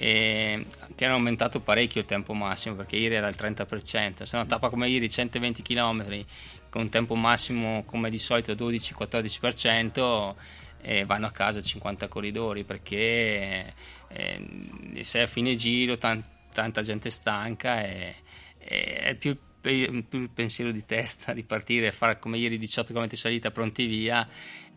eh, 0.00 0.64
che 0.94 1.04
hanno 1.04 1.14
aumentato 1.14 1.60
parecchio 1.60 2.00
il 2.00 2.06
tempo 2.06 2.32
massimo 2.32 2.74
perché 2.74 2.96
ieri 2.96 3.16
era 3.16 3.28
il 3.28 3.36
30%, 3.38 4.22
se 4.22 4.36
una 4.36 4.46
tappa 4.46 4.70
come 4.70 4.88
ieri 4.88 5.10
120 5.10 5.62
km 5.62 6.24
con 6.70 6.82
un 6.82 6.88
tempo 6.88 7.14
massimo 7.16 7.84
come 7.84 8.08
di 8.08 8.18
solito 8.18 8.52
12-14% 8.52 10.34
eh, 10.82 11.04
vanno 11.04 11.26
a 11.26 11.30
casa 11.30 11.60
50 11.60 12.08
corridori 12.08 12.64
perché 12.64 13.74
eh, 14.08 15.00
sei 15.02 15.22
a 15.22 15.26
fine 15.26 15.54
giro 15.56 15.98
tant- 15.98 16.24
tanta 16.52 16.82
gente 16.82 17.10
stanca 17.10 17.82
e, 17.82 18.14
e 18.58 18.98
è 19.00 19.14
più, 19.14 19.36
più, 19.60 19.70
il 19.70 20.30
pensiero 20.32 20.70
di 20.70 20.84
testa 20.84 21.32
di 21.32 21.44
partire 21.44 21.88
e 21.88 21.92
fare 21.92 22.18
come 22.18 22.38
ieri 22.38 22.58
18 22.58 22.92
km 22.92 23.08
salita 23.10 23.50
pronti 23.50 23.86
via 23.86 24.28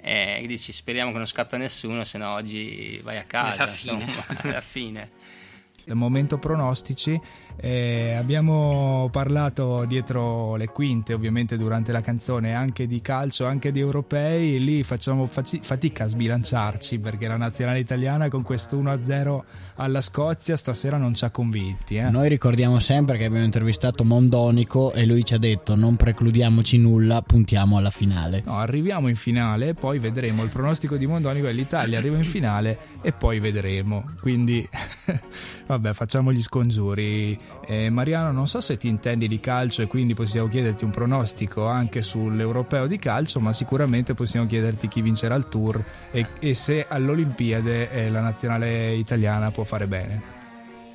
e 0.05 0.43
dici 0.47 0.73
speriamo 0.73 1.11
che 1.11 1.17
non 1.17 1.25
scatta 1.25 1.55
nessuno 1.55 2.03
se 2.03 2.17
no 2.17 2.33
oggi 2.33 2.99
vai 3.03 3.17
a 3.17 3.23
casa 3.23 3.63
alla 3.63 3.67
fine, 3.71 4.03
insomma, 4.03 4.39
alla 4.41 4.61
fine. 4.61 5.11
Del 5.85 5.95
momento 5.95 6.37
pronostici 6.37 7.19
eh, 7.57 8.15
abbiamo 8.17 9.09
parlato 9.11 9.85
dietro 9.85 10.55
le 10.55 10.67
quinte, 10.67 11.13
ovviamente 11.13 11.57
durante 11.57 11.91
la 11.91 12.01
canzone, 12.01 12.53
anche 12.53 12.87
di 12.87 13.01
calcio, 13.01 13.45
anche 13.45 13.71
di 13.71 13.79
europei. 13.79 14.63
Lì 14.63 14.83
facciamo 14.83 15.27
fatica 15.27 16.05
a 16.05 16.07
sbilanciarci 16.07 16.99
perché 16.99 17.27
la 17.27 17.37
nazionale 17.37 17.79
italiana 17.79 18.29
con 18.29 18.43
questo 18.43 18.81
1-0 18.81 19.41
alla 19.75 20.01
Scozia 20.01 20.55
stasera 20.55 20.97
non 20.97 21.13
ci 21.15 21.25
ha 21.25 21.29
convinti. 21.29 21.97
Eh? 21.97 22.09
Noi 22.09 22.29
ricordiamo 22.29 22.79
sempre 22.79 23.17
che 23.17 23.25
abbiamo 23.25 23.45
intervistato 23.45 24.03
Mondonico 24.03 24.93
e 24.93 25.05
lui 25.05 25.25
ci 25.25 25.33
ha 25.33 25.37
detto 25.37 25.75
non 25.75 25.95
precludiamoci 25.95 26.77
nulla, 26.77 27.21
puntiamo 27.21 27.77
alla 27.77 27.91
finale. 27.91 28.41
No, 28.45 28.57
arriviamo 28.57 29.09
in 29.09 29.15
finale, 29.15 29.73
poi 29.73 29.99
vedremo. 29.99 30.43
Il 30.43 30.49
pronostico 30.49 30.95
di 30.95 31.05
Mondonico 31.05 31.47
è 31.47 31.51
l'Italia 31.51 31.97
arriva 31.97 32.17
in 32.17 32.23
finale 32.23 32.77
e 33.01 33.11
poi 33.11 33.39
vedremo. 33.39 34.05
Quindi 34.21 34.67
vabbè, 35.67 35.93
facciamo 35.93 36.31
gli 36.31 36.41
scongiuri. 36.41 37.37
Eh, 37.65 37.89
Mariano, 37.89 38.31
non 38.31 38.47
so 38.47 38.61
se 38.61 38.77
ti 38.77 38.87
intendi 38.87 39.27
di 39.27 39.39
calcio 39.39 39.81
e 39.81 39.87
quindi 39.87 40.13
possiamo 40.13 40.47
chiederti 40.47 40.83
un 40.83 40.91
pronostico 40.91 41.67
anche 41.67 42.01
sull'europeo 42.01 42.87
di 42.87 42.97
calcio, 42.97 43.39
ma 43.39 43.53
sicuramente 43.53 44.13
possiamo 44.13 44.45
chiederti 44.45 44.87
chi 44.87 45.01
vincerà 45.01 45.35
il 45.35 45.47
tour 45.47 45.83
e, 46.11 46.27
e 46.39 46.53
se 46.53 46.85
all'Olimpiade 46.87 47.91
eh, 47.91 48.09
la 48.09 48.21
nazionale 48.21 48.93
italiana 48.93 49.51
può 49.51 49.63
fare 49.63 49.87
bene. 49.87 50.21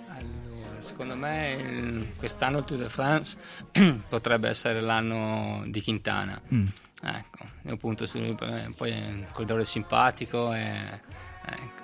Allora, 0.09 0.81
secondo 0.81 1.17
me 1.17 2.09
quest'anno 2.17 2.59
il 2.59 2.65
Tour 2.65 2.81
de 2.81 2.89
France 2.89 3.37
potrebbe 4.09 4.49
essere 4.49 4.81
l'anno 4.81 5.65
di 5.67 5.83
Quintana. 5.83 6.41
Mm. 6.53 6.67
Ecco, 7.01 7.45
appunto, 7.69 8.09
poi 8.11 8.91
è 8.91 8.97
un 9.07 9.27
corridore 9.31 9.65
simpatico 9.65 10.53
e, 10.53 11.01
ecco 11.45 11.78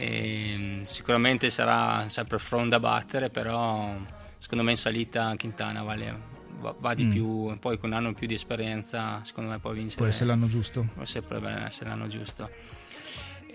e 0.00 0.54
mm, 0.56 0.82
sicuramente 0.82 1.50
sarà 1.50 2.08
sempre 2.08 2.38
From 2.38 2.68
da 2.68 2.80
battere, 2.80 3.28
però 3.28 3.94
secondo 4.38 4.64
me 4.64 4.70
in 4.70 4.78
salita 4.78 5.34
Quintana 5.38 5.82
vale, 5.82 6.18
va, 6.58 6.74
va, 6.78 6.94
di 6.94 7.04
mm. 7.04 7.10
più, 7.10 7.58
poi 7.58 7.78
con 7.78 7.90
un 7.90 7.96
anno 7.96 8.14
più 8.14 8.26
di 8.26 8.32
esperienza 8.32 9.20
secondo 9.22 9.50
me 9.50 9.58
può 9.58 9.72
vincere. 9.72 9.96
Può 9.96 10.06
essere 10.06 10.30
l'anno 10.30 10.46
giusto. 10.46 10.88
Può 10.94 11.02
essere 11.02 11.90
l'anno 11.90 12.06
giusto. 12.06 12.50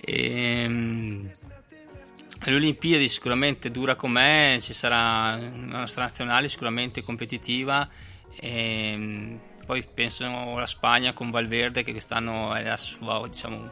E, 0.01 0.65
mm, 0.67 1.25
le 2.43 2.55
Olimpiadi 2.55 3.09
sicuramente 3.09 3.71
dura 3.71 3.95
com'è, 3.95 4.57
ci 4.59 4.73
sarà 4.73 5.35
una 5.35 5.79
nostra 5.79 6.03
nazionale 6.03 6.47
sicuramente 6.47 7.01
competitiva 7.01 7.89
e 8.35 9.39
poi 9.65 9.83
penso 9.91 10.25
alla 10.25 10.67
Spagna 10.67 11.11
con 11.13 11.31
Valverde 11.31 11.81
che 11.81 11.91
quest'anno 11.91 12.53
è 12.53 12.61
la 12.61 12.77
sua 12.77 13.25
diciamo, 13.27 13.71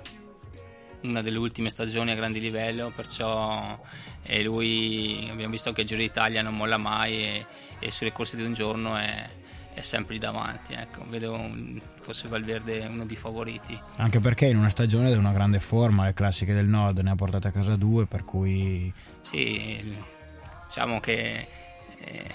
una 1.03 1.22
delle 1.22 1.38
ultime 1.38 1.69
stagioni 1.69 2.12
a 2.12 2.15
grande 2.15 2.39
livello, 2.39 2.91
perciò 2.95 3.79
e 4.24 4.41
lui 4.41 5.27
abbiamo 5.29 5.51
visto 5.51 5.74
che 5.74 5.81
il 5.81 5.88
Giro 5.88 6.01
d'Italia 6.01 6.41
non 6.41 6.55
molla 6.55 6.77
mai 6.77 7.24
e, 7.24 7.45
e 7.79 7.91
sulle 7.91 8.12
corse 8.12 8.38
di 8.38 8.43
un 8.43 8.53
giorno 8.53 8.95
è, 8.95 9.29
è 9.74 9.81
sempre 9.81 10.13
lì 10.13 10.19
davanti. 10.19 10.74
Ecco, 10.74 11.05
vedo 11.10 11.33
un, 11.33 11.79
forse 12.00 12.27
Valverde 12.27 12.86
uno 12.86 13.05
dei 13.05 13.17
favoriti. 13.17 13.77
Anche 13.98 14.19
perché 14.19 14.48
in 14.48 14.57
una 14.57 14.69
stagione 14.69 15.12
di 15.12 15.17
una 15.17 15.33
grande 15.33 15.60
forma, 15.60 16.05
le 16.05 16.13
classiche 16.13 16.53
del 16.53 16.67
nord 16.67 17.00
ne 17.00 17.12
ha 17.12 17.15
portate 17.15 17.50
a 17.50 17.51
casa 17.51 17.75
due, 17.75 18.05
per 18.05 18.24
cui... 18.24 18.91
Sì, 19.22 19.95
diciamo 20.65 21.00
che 21.00 21.48
eh, 21.98 22.31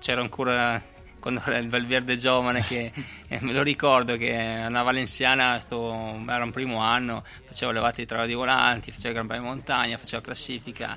c'era 0.00 0.20
ancora 0.20 0.82
quando 1.20 1.42
era 1.44 1.58
il 1.58 1.68
Valverde 1.68 2.16
giovane 2.16 2.62
che 2.62 2.92
eh, 3.28 3.38
me 3.40 3.52
lo 3.52 3.62
ricordo 3.62 4.16
che 4.16 4.36
a 4.36 4.82
Valenziana 4.82 5.58
sto, 5.58 6.22
era 6.28 6.44
un 6.44 6.50
primo 6.50 6.78
anno 6.78 7.24
facevo 7.44 7.72
levate 7.72 8.02
di 8.02 8.06
traguardi 8.06 8.34
volanti 8.34 8.92
facevo 8.92 9.14
Gran 9.14 9.26
Premio 9.26 9.46
Montagna 9.46 9.96
facevo 9.96 10.22
classifica 10.22 10.96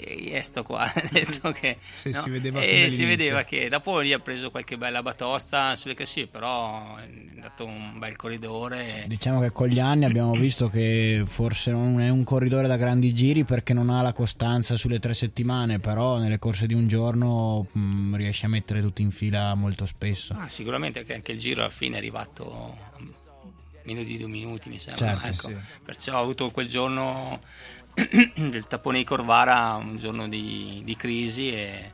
e 0.00 0.42
sto 0.42 0.62
qua 0.62 0.90
detto 1.10 1.50
che 1.52 1.78
sì, 1.92 2.10
no? 2.10 2.20
si 2.20 2.30
vedeva, 2.30 2.60
e 2.60 2.90
si 2.90 3.04
vedeva 3.04 3.42
che 3.44 3.68
dopo 3.68 3.98
lì 4.00 4.12
ha 4.12 4.18
preso 4.18 4.50
qualche 4.50 4.76
bella 4.76 5.02
batosta 5.02 5.74
sulle 5.76 5.94
classifiche 5.94 6.28
però 6.30 6.96
è 6.96 7.08
dato 7.40 7.64
un 7.64 7.98
bel 7.98 8.16
corridore 8.16 9.04
diciamo 9.06 9.40
che 9.40 9.50
con 9.52 9.68
gli 9.68 9.80
anni 9.80 10.04
abbiamo 10.04 10.32
visto 10.32 10.68
che 10.68 11.22
forse 11.26 11.70
non 11.70 12.00
è 12.00 12.08
un 12.08 12.24
corridore 12.24 12.66
da 12.66 12.76
grandi 12.76 13.14
giri 13.14 13.44
perché 13.44 13.72
non 13.72 13.90
ha 13.90 14.02
la 14.02 14.12
costanza 14.12 14.76
sulle 14.76 14.98
tre 14.98 15.14
settimane 15.14 15.78
però 15.78 16.18
nelle 16.18 16.38
corse 16.38 16.66
di 16.66 16.74
un 16.74 16.86
giorno 16.86 17.66
mh, 17.70 17.80
mm, 17.80 18.14
riesce 18.16 18.46
a 18.46 18.48
mettere 18.48 18.80
tutti 18.80 19.02
in 19.02 19.10
fila 19.10 19.54
molto 19.54 19.86
spesso 19.86 20.34
ah, 20.38 20.48
sicuramente 20.48 21.04
anche 21.08 21.32
il 21.32 21.38
giro 21.38 21.60
alla 21.60 21.70
fine 21.70 21.96
è 21.96 21.98
arrivato 21.98 22.88
meno 23.84 24.02
di 24.02 24.18
due 24.18 24.28
minuti 24.28 24.68
mi 24.68 24.78
sembra 24.78 25.14
certo, 25.14 25.48
ecco. 25.48 25.60
sì. 25.60 25.66
perciò 25.84 26.18
ho 26.18 26.22
avuto 26.22 26.50
quel 26.50 26.68
giorno 26.68 27.40
del 28.34 28.66
tappone 28.66 28.98
di 28.98 29.04
Corvara 29.04 29.74
un 29.74 29.96
giorno 29.96 30.28
di, 30.28 30.80
di 30.84 30.96
crisi 30.96 31.52
e, 31.52 31.92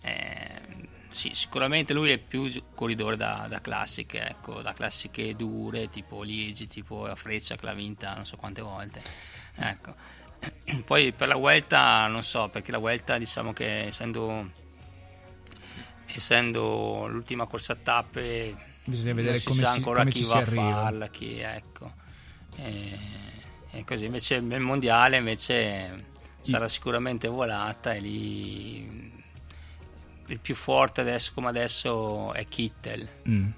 e, 0.00 0.60
sì, 1.08 1.30
sicuramente 1.34 1.92
lui 1.92 2.10
è 2.10 2.18
più 2.18 2.50
corridore 2.74 3.16
da, 3.16 3.46
da 3.48 3.60
classiche, 3.60 4.28
ecco, 4.28 4.60
da 4.60 4.72
classiche 4.72 5.34
dure 5.34 5.88
tipo 5.88 6.22
Liegi, 6.22 6.66
tipo 6.66 7.06
la 7.06 7.16
Freccia 7.16 7.56
che 7.56 7.64
l'ha 7.64 7.74
vinta 7.74 8.14
non 8.14 8.26
so 8.26 8.36
quante 8.36 8.60
volte. 8.60 9.02
Ecco. 9.56 9.94
Poi 10.84 11.12
per 11.12 11.28
la 11.28 11.36
Vuelta 11.36 12.06
non 12.06 12.22
so, 12.22 12.48
perché 12.48 12.70
la 12.70 12.78
Vuelta 12.78 13.18
diciamo 13.18 13.52
che 13.52 13.86
essendo, 13.86 14.50
essendo 16.06 17.06
l'ultima 17.08 17.46
corsa 17.46 17.72
a 17.72 17.76
tappe 17.82 18.56
bisogna 18.84 19.14
vedere 19.14 19.40
come 19.42 19.56
si, 19.56 19.64
ancora 19.64 20.00
come 20.00 20.10
chi 20.10 20.24
va 20.24 20.38
a 20.38 20.44
farla, 20.44 21.08
chi, 21.08 21.38
ecco. 21.40 21.92
E, 22.56 22.98
e 23.70 23.84
così 23.84 24.06
invece 24.06 24.36
il 24.36 24.60
mondiale 24.60 25.18
invece 25.18 25.94
sarà 26.40 26.68
sicuramente 26.68 27.28
volata 27.28 27.92
e 27.92 28.00
lì 28.00 29.12
il 30.26 30.38
più 30.38 30.54
forte 30.54 31.00
adesso 31.00 31.32
come 31.34 31.48
adesso 31.48 32.32
è 32.32 32.46
Kittel. 32.46 33.08
Mm. 33.28 33.48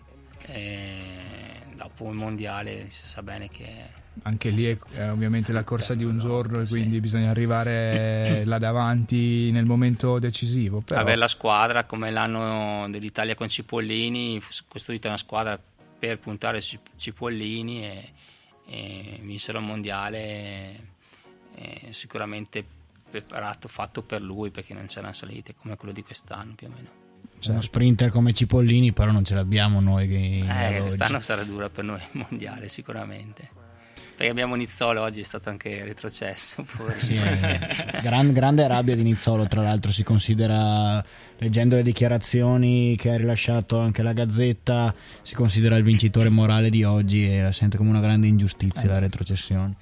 dopo 1.74 2.08
il 2.08 2.16
mondiale 2.16 2.88
si 2.88 3.06
sa 3.06 3.22
bene 3.22 3.48
che 3.48 3.98
anche 4.22 4.50
lì 4.50 4.64
è, 4.64 4.76
è 4.92 5.10
ovviamente 5.10 5.52
la 5.52 5.64
corsa 5.64 5.94
di 5.94 6.04
un 6.04 6.18
giorno 6.18 6.60
e 6.60 6.66
quindi 6.66 6.96
sì. 6.96 7.00
bisogna 7.00 7.30
arrivare 7.30 8.44
là 8.44 8.58
davanti 8.58 9.50
nel 9.50 9.64
momento 9.64 10.18
decisivo. 10.18 10.80
Però... 10.80 11.00
Avere 11.00 11.16
la 11.16 11.28
squadra 11.28 11.84
come 11.84 12.10
l'anno 12.10 12.88
dell'Italia 12.90 13.34
con 13.34 13.48
Cipollini, 13.48 14.42
costruita 14.68 15.08
una 15.08 15.16
squadra 15.16 15.58
per 15.98 16.18
puntare 16.18 16.60
su 16.60 16.78
Cipollini 16.96 17.84
e, 17.84 18.08
e 18.70 19.18
vincere 19.22 19.58
il 19.58 19.64
mondiale 19.64 20.88
sicuramente 21.90 22.64
preparato, 23.10 23.68
fatto 23.68 24.02
per 24.02 24.22
lui 24.22 24.50
perché 24.50 24.72
non 24.72 24.86
c'erano 24.86 25.12
salite 25.12 25.54
come 25.54 25.76
quello 25.76 25.92
di 25.92 26.02
quest'anno 26.02 26.54
più 26.54 26.68
o 26.68 26.70
meno. 26.70 26.88
Certo. 27.34 27.50
Uno 27.50 27.60
sprinter 27.60 28.10
come 28.10 28.32
Cipollini 28.32 28.92
però 28.92 29.10
non 29.10 29.24
ce 29.24 29.34
l'abbiamo 29.34 29.80
noi. 29.80 30.08
Che 30.08 30.76
eh, 30.76 30.80
quest'anno 30.80 31.20
sarà 31.20 31.42
dura 31.42 31.68
per 31.68 31.84
noi 31.84 32.00
il 32.12 32.26
mondiale 32.28 32.68
sicuramente 32.68 33.59
perché 34.20 34.32
abbiamo 34.32 34.54
Nizzolo 34.54 35.00
oggi 35.00 35.20
è 35.20 35.22
stato 35.22 35.48
anche 35.48 35.82
retrocesso 35.82 36.66
sì, 37.00 37.14
eh, 37.14 38.00
gran, 38.02 38.34
grande 38.34 38.68
rabbia 38.68 38.94
di 38.94 39.02
Nizzolo 39.02 39.46
tra 39.46 39.62
l'altro 39.62 39.90
si 39.90 40.02
considera 40.02 41.02
leggendo 41.38 41.76
le 41.76 41.82
dichiarazioni 41.82 42.96
che 42.96 43.12
ha 43.12 43.16
rilasciato 43.16 43.80
anche 43.80 44.02
la 44.02 44.12
Gazzetta 44.12 44.94
si 45.22 45.34
considera 45.34 45.76
il 45.76 45.84
vincitore 45.84 46.28
morale 46.28 46.68
di 46.68 46.84
oggi 46.84 47.32
e 47.32 47.40
la 47.40 47.52
sente 47.52 47.78
come 47.78 47.88
una 47.88 48.00
grande 48.00 48.26
ingiustizia 48.26 48.82
eh. 48.82 48.88
la 48.88 48.98
retrocessione 48.98 49.74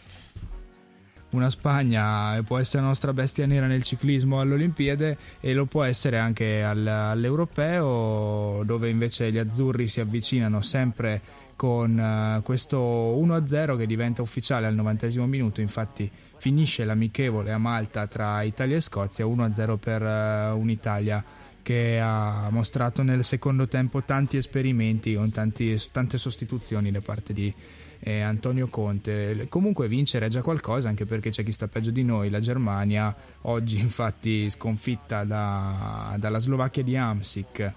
una 1.30 1.50
Spagna 1.50 2.42
può 2.42 2.58
essere 2.58 2.82
la 2.82 2.88
nostra 2.88 3.12
bestia 3.12 3.46
nera 3.46 3.66
nel 3.66 3.82
ciclismo 3.82 4.40
all'Olimpiade 4.40 5.16
e 5.40 5.52
lo 5.52 5.66
può 5.66 5.82
essere 5.82 6.18
anche 6.18 6.62
al, 6.62 6.86
all'Europeo 6.86 8.62
dove 8.64 8.88
invece 8.88 9.30
gli 9.30 9.38
azzurri 9.38 9.88
si 9.88 10.00
avvicinano 10.00 10.62
sempre 10.62 11.20
con 11.58 11.98
uh, 11.98 12.40
questo 12.42 12.78
1-0 12.78 13.76
che 13.76 13.86
diventa 13.86 14.22
ufficiale 14.22 14.68
al 14.68 14.76
90 14.76 15.26
minuto, 15.26 15.60
infatti 15.60 16.08
finisce 16.36 16.84
l'amichevole 16.84 17.50
a 17.50 17.58
Malta 17.58 18.06
tra 18.06 18.42
Italia 18.42 18.76
e 18.76 18.80
Scozia 18.80 19.26
1-0 19.26 19.76
per 19.76 20.02
uh, 20.02 20.56
un'Italia 20.56 21.22
che 21.60 21.98
ha 22.00 22.48
mostrato 22.50 23.02
nel 23.02 23.24
secondo 23.24 23.66
tempo 23.66 24.04
tanti 24.04 24.36
esperimenti 24.36 25.14
con 25.14 25.30
tanti, 25.30 25.76
tante 25.90 26.16
sostituzioni 26.16 26.92
da 26.92 27.00
parte 27.00 27.32
di 27.32 27.52
eh, 28.00 28.20
Antonio 28.20 28.68
Conte. 28.68 29.46
Comunque 29.48 29.88
vincere 29.88 30.26
è 30.26 30.28
già 30.28 30.42
qualcosa 30.42 30.88
anche 30.88 31.04
perché 31.04 31.30
c'è 31.30 31.42
chi 31.42 31.52
sta 31.52 31.68
peggio 31.68 31.90
di 31.90 32.04
noi, 32.04 32.30
la 32.30 32.40
Germania, 32.40 33.14
oggi 33.42 33.78
infatti 33.80 34.48
sconfitta 34.50 35.24
da, 35.24 36.16
dalla 36.18 36.38
Slovacchia 36.38 36.82
di 36.82 36.96
Amsic 36.96 37.72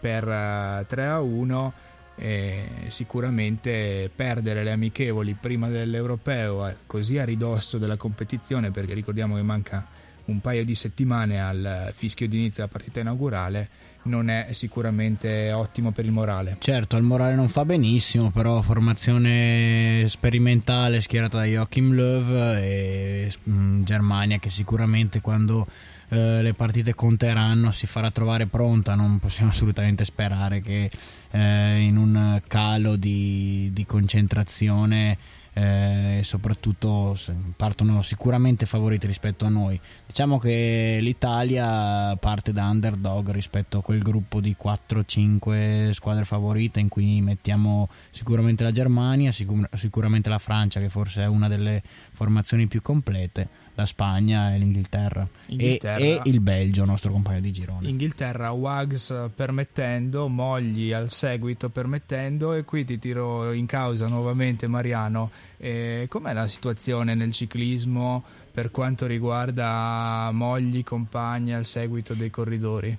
per 0.00 0.26
uh, 0.26 0.30
eh, 0.30 0.86
3-1 0.88 1.70
e 2.16 2.62
sicuramente 2.86 4.10
perdere 4.14 4.62
le 4.62 4.70
amichevoli 4.70 5.34
prima 5.34 5.68
dell'europeo 5.68 6.68
eh, 6.68 6.76
così 6.86 7.18
a 7.18 7.24
ridosso 7.24 7.76
della 7.76 7.96
competizione 7.96 8.70
perché 8.70 8.94
ricordiamo 8.94 9.34
che 9.34 9.42
manca 9.42 9.84
un 10.26 10.40
paio 10.40 10.64
di 10.64 10.74
settimane 10.74 11.40
al 11.40 11.92
fischio 11.94 12.26
d'inizio 12.28 12.64
della 12.64 12.68
partita 12.68 13.00
inaugurale 13.00 13.68
non 14.04 14.28
è 14.28 14.48
sicuramente 14.50 15.52
ottimo 15.52 15.90
per 15.90 16.04
il 16.04 16.12
morale. 16.12 16.56
Certo, 16.58 16.96
il 16.96 17.02
morale 17.02 17.34
non 17.34 17.48
fa 17.48 17.64
benissimo, 17.64 18.30
però 18.30 18.60
formazione 18.60 20.04
sperimentale 20.08 21.00
schierata 21.00 21.38
da 21.38 21.44
Joachim 21.44 21.92
Löw 21.92 22.56
e 22.56 23.32
mm, 23.48 23.82
Germania 23.82 24.38
che 24.38 24.50
sicuramente 24.50 25.20
quando 25.20 25.66
eh, 26.08 26.42
le 26.42 26.54
partite 26.54 26.94
conteranno 26.94 27.70
si 27.70 27.86
farà 27.86 28.10
trovare 28.10 28.46
pronta, 28.46 28.94
non 28.94 29.18
possiamo 29.18 29.50
assolutamente 29.52 30.04
sperare 30.04 30.60
che 30.60 30.90
eh, 31.30 31.78
in 31.80 31.96
un 31.96 32.40
calo 32.46 32.96
di, 32.96 33.70
di 33.72 33.86
concentrazione 33.86 35.16
eh, 35.54 36.18
e 36.18 36.22
soprattutto 36.24 37.16
partono 37.56 38.02
sicuramente 38.02 38.66
favoriti 38.66 39.06
rispetto 39.06 39.44
a 39.44 39.48
noi. 39.48 39.80
Diciamo 40.06 40.38
che 40.38 40.98
l'Italia 41.00 42.16
parte 42.16 42.52
da 42.52 42.68
underdog 42.68 43.30
rispetto 43.30 43.78
a 43.78 43.82
quel 43.82 44.02
gruppo 44.02 44.40
di 44.40 44.56
4-5 44.60 45.90
squadre 45.90 46.24
favorite 46.24 46.80
in 46.80 46.88
cui 46.88 47.20
mettiamo 47.22 47.88
sicuramente 48.10 48.62
la 48.64 48.72
Germania, 48.72 49.32
sicur- 49.32 49.68
sicuramente 49.76 50.28
la 50.28 50.38
Francia 50.38 50.80
che 50.80 50.88
forse 50.88 51.22
è 51.22 51.26
una 51.26 51.48
delle 51.48 51.82
formazioni 52.12 52.66
più 52.66 52.82
complete 52.82 53.62
la 53.74 53.86
Spagna 53.86 54.54
e 54.54 54.58
l'Inghilterra 54.58 55.26
Inghilterra, 55.46 55.98
e, 55.98 56.10
e, 56.12 56.20
il 56.24 56.40
Belgio, 56.40 56.84
nostro 56.84 57.10
compagno 57.10 57.40
di 57.40 57.52
girone. 57.52 57.88
Inghilterra, 57.88 58.50
Wags 58.52 59.30
permettendo, 59.34 60.28
Mogli 60.28 60.92
al 60.92 61.10
seguito 61.10 61.68
permettendo 61.68 62.54
e 62.54 62.64
qui 62.64 62.84
ti 62.84 62.98
tiro 62.98 63.52
in 63.52 63.66
causa 63.66 64.06
nuovamente 64.06 64.66
Mariano. 64.66 65.30
Eh, 65.56 66.06
com'è 66.08 66.32
la 66.32 66.46
situazione 66.46 67.14
nel 67.14 67.32
ciclismo 67.32 68.22
per 68.52 68.70
quanto 68.70 69.06
riguarda 69.06 70.30
Mogli, 70.32 70.84
compagni 70.84 71.52
al 71.52 71.64
seguito 71.64 72.14
dei 72.14 72.30
corridori? 72.30 72.96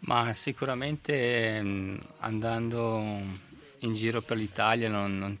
Ma 0.00 0.32
sicuramente 0.32 1.60
mm, 1.62 1.96
andando 2.20 3.44
in 3.80 3.92
giro 3.94 4.22
per 4.22 4.36
l'Italia 4.36 4.88
non, 4.88 5.18
non, 5.18 5.38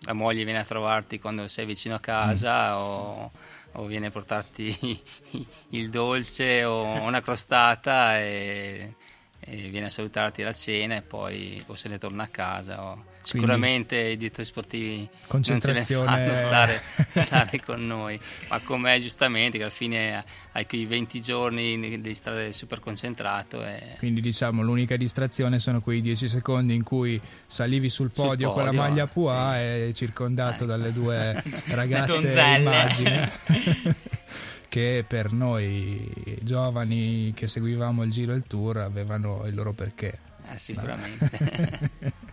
la 0.00 0.12
moglie 0.12 0.44
viene 0.44 0.58
a 0.58 0.64
trovarti 0.64 1.18
quando 1.18 1.46
sei 1.48 1.66
vicino 1.66 1.94
a 1.94 2.00
casa 2.00 2.74
mm. 2.74 2.78
o 2.78 3.30
o 3.72 3.84
viene 3.86 4.06
a 4.06 4.10
portarti 4.10 5.00
il 5.70 5.90
dolce 5.90 6.64
o 6.64 6.82
una 7.02 7.20
crostata 7.20 8.18
e, 8.18 8.94
viene 9.46 9.86
a 9.86 9.90
salutarti 9.90 10.42
alla 10.42 10.52
cena 10.52 10.96
e 10.96 11.02
poi 11.02 11.62
o 11.66 11.74
se 11.74 11.88
ne 11.88 11.98
torna 11.98 12.24
a 12.24 12.28
casa 12.28 12.84
o 12.84 13.04
Sicuramente 13.22 13.96
i 13.96 14.16
direttori 14.16 14.46
sportivi 14.46 15.08
non 15.30 15.42
ce 15.42 15.72
ne 15.72 15.82
fanno 15.82 16.36
stare, 16.36 16.80
stare 17.24 17.60
con 17.60 17.86
noi, 17.86 18.18
ma 18.48 18.58
com'è 18.60 18.98
giustamente 18.98 19.58
che 19.58 19.64
alla 19.64 19.72
fine 19.72 20.24
hai 20.52 20.66
quei 20.66 20.86
20 20.86 21.20
giorni 21.20 22.00
di 22.00 22.14
stare 22.14 22.52
super 22.52 22.80
concentrato. 22.80 23.62
E... 23.62 23.96
Quindi 23.98 24.22
diciamo 24.22 24.62
l'unica 24.62 24.96
distrazione 24.96 25.58
sono 25.58 25.80
quei 25.82 26.00
10 26.00 26.28
secondi 26.28 26.74
in 26.74 26.82
cui 26.82 27.20
salivi 27.46 27.90
sul 27.90 28.10
podio, 28.10 28.30
sul 28.30 28.38
podio 28.38 28.50
con 28.50 28.64
la 28.64 28.72
maglia 28.72 29.06
Pua 29.06 29.52
sì. 29.56 29.62
e 29.62 29.92
circondato 29.94 30.64
eh. 30.64 30.66
dalle 30.66 30.92
due 30.92 31.42
ragazze 31.68 32.56
immagine. 32.56 33.30
che 34.70 35.04
per 35.06 35.32
noi 35.32 36.38
giovani 36.42 37.32
che 37.34 37.48
seguivamo 37.48 38.04
il 38.04 38.10
giro 38.12 38.32
e 38.32 38.36
il 38.36 38.44
tour 38.46 38.78
avevano 38.78 39.44
il 39.46 39.54
loro 39.54 39.72
perché. 39.72 40.18
Eh, 40.50 40.56
sicuramente. 40.56 41.90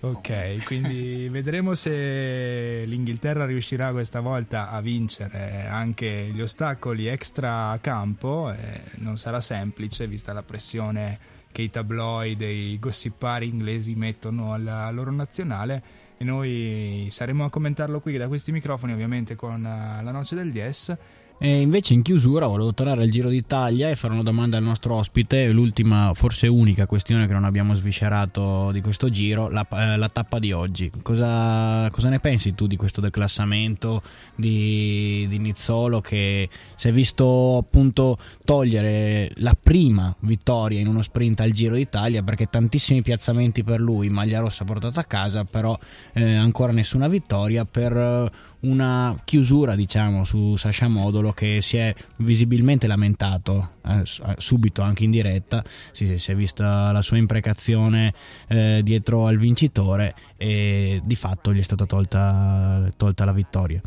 Ok, 0.00 0.64
quindi 0.64 1.28
vedremo 1.30 1.74
se 1.74 2.82
l'Inghilterra 2.84 3.46
riuscirà 3.46 3.90
questa 3.90 4.20
volta 4.20 4.68
a 4.68 4.82
vincere 4.82 5.66
anche 5.66 6.30
gli 6.30 6.42
ostacoli 6.42 7.06
extra 7.06 7.78
campo. 7.80 8.52
Eh, 8.52 8.82
non 8.96 9.16
sarà 9.16 9.40
semplice 9.40 10.06
vista 10.06 10.34
la 10.34 10.42
pressione 10.42 11.18
che 11.50 11.62
i 11.62 11.70
tabloid 11.70 12.42
e 12.42 12.52
i 12.52 12.78
gossipari 12.78 13.48
inglesi 13.48 13.94
mettono 13.94 14.52
alla 14.52 14.90
loro 14.90 15.10
nazionale 15.10 15.82
e 16.18 16.24
noi 16.24 17.06
saremo 17.10 17.44
a 17.46 17.50
commentarlo 17.50 18.00
qui 18.00 18.18
da 18.18 18.28
questi 18.28 18.52
microfoni 18.52 18.92
ovviamente 18.92 19.36
con 19.36 19.62
la 19.62 20.10
noce 20.10 20.34
del 20.34 20.50
DS 20.50 20.96
e 21.44 21.60
invece 21.60 21.92
in 21.92 22.00
chiusura 22.00 22.46
volevo 22.46 22.72
tornare 22.72 23.02
al 23.02 23.10
Giro 23.10 23.28
d'Italia 23.28 23.90
e 23.90 23.96
fare 23.96 24.14
una 24.14 24.22
domanda 24.22 24.56
al 24.56 24.62
nostro 24.62 24.94
ospite, 24.94 25.50
l'ultima, 25.50 26.12
forse 26.14 26.46
unica 26.46 26.86
questione 26.86 27.26
che 27.26 27.34
non 27.34 27.44
abbiamo 27.44 27.74
sviscerato 27.74 28.70
di 28.72 28.80
questo 28.80 29.10
giro, 29.10 29.50
la, 29.50 29.66
eh, 29.70 29.98
la 29.98 30.08
tappa 30.08 30.38
di 30.38 30.52
oggi. 30.52 30.90
Cosa, 31.02 31.86
cosa, 31.90 32.08
ne 32.08 32.18
pensi 32.18 32.54
tu 32.54 32.66
di 32.66 32.76
questo 32.76 33.02
declassamento 33.02 34.00
di, 34.34 35.26
di 35.28 35.36
Nizzolo 35.36 36.00
che 36.00 36.48
si 36.76 36.88
è 36.88 36.92
visto 36.92 37.58
appunto 37.58 38.16
togliere 38.42 39.30
la 39.34 39.54
prima 39.54 40.16
vittoria 40.20 40.80
in 40.80 40.86
uno 40.86 41.02
sprint 41.02 41.40
al 41.40 41.50
Giro 41.50 41.74
d'Italia 41.74 42.22
perché 42.22 42.46
tantissimi 42.46 43.02
piazzamenti 43.02 43.62
per 43.62 43.80
lui, 43.80 44.08
maglia 44.08 44.40
rossa 44.40 44.64
portata 44.64 45.00
a 45.00 45.04
casa, 45.04 45.44
però 45.44 45.78
eh, 46.14 46.36
ancora 46.36 46.72
nessuna 46.72 47.06
vittoria 47.06 47.66
per 47.66 48.32
una 48.64 49.16
chiusura 49.24 49.74
diciamo 49.74 50.24
su 50.24 50.56
Sasha 50.56 50.88
Modolo 50.88 51.32
che 51.32 51.60
si 51.60 51.76
è 51.76 51.94
visibilmente 52.18 52.86
lamentato 52.86 53.76
eh, 53.86 54.00
eh, 54.00 54.34
subito 54.38 54.82
anche 54.82 55.04
in 55.04 55.10
diretta 55.10 55.62
si, 55.92 56.18
si, 56.18 56.32
è 56.32 56.34
vista 56.34 56.90
la 56.92 57.02
sua 57.02 57.16
imprecazione 57.16 58.12
eh, 58.48 58.80
dietro 58.82 59.26
al 59.26 59.38
vincitore 59.38 60.14
e 60.36 61.00
di 61.04 61.14
fatto 61.14 61.52
gli 61.52 61.60
è 61.60 61.62
stata 61.62 61.86
tolta, 61.86 62.92
tolta 62.96 63.24
la 63.24 63.32
vittoria. 63.32 63.80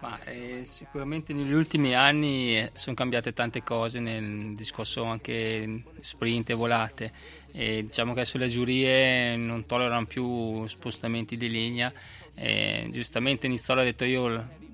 Ma, 0.00 0.22
eh, 0.24 0.60
sicuramente 0.64 1.32
negli 1.32 1.52
ultimi 1.52 1.94
anni 1.94 2.56
eh, 2.56 2.70
sono 2.74 2.94
cambiate 2.94 3.32
tante 3.32 3.62
cose 3.62 3.98
nel 3.98 4.54
discorso 4.54 5.04
anche 5.04 5.82
sprint 6.00 6.50
e 6.50 6.54
volate 6.54 7.12
e 7.56 7.84
diciamo 7.84 8.12
che 8.12 8.26
sulle 8.26 8.48
giurie 8.48 9.34
non 9.36 9.64
tollerano 9.64 10.04
più 10.04 10.66
spostamenti 10.66 11.38
di 11.38 11.48
linea 11.48 11.90
e 12.34 12.88
giustamente 12.92 13.48
Nizzolo 13.48 13.80
ha 13.80 13.84
detto 13.84 14.04
io 14.04 14.28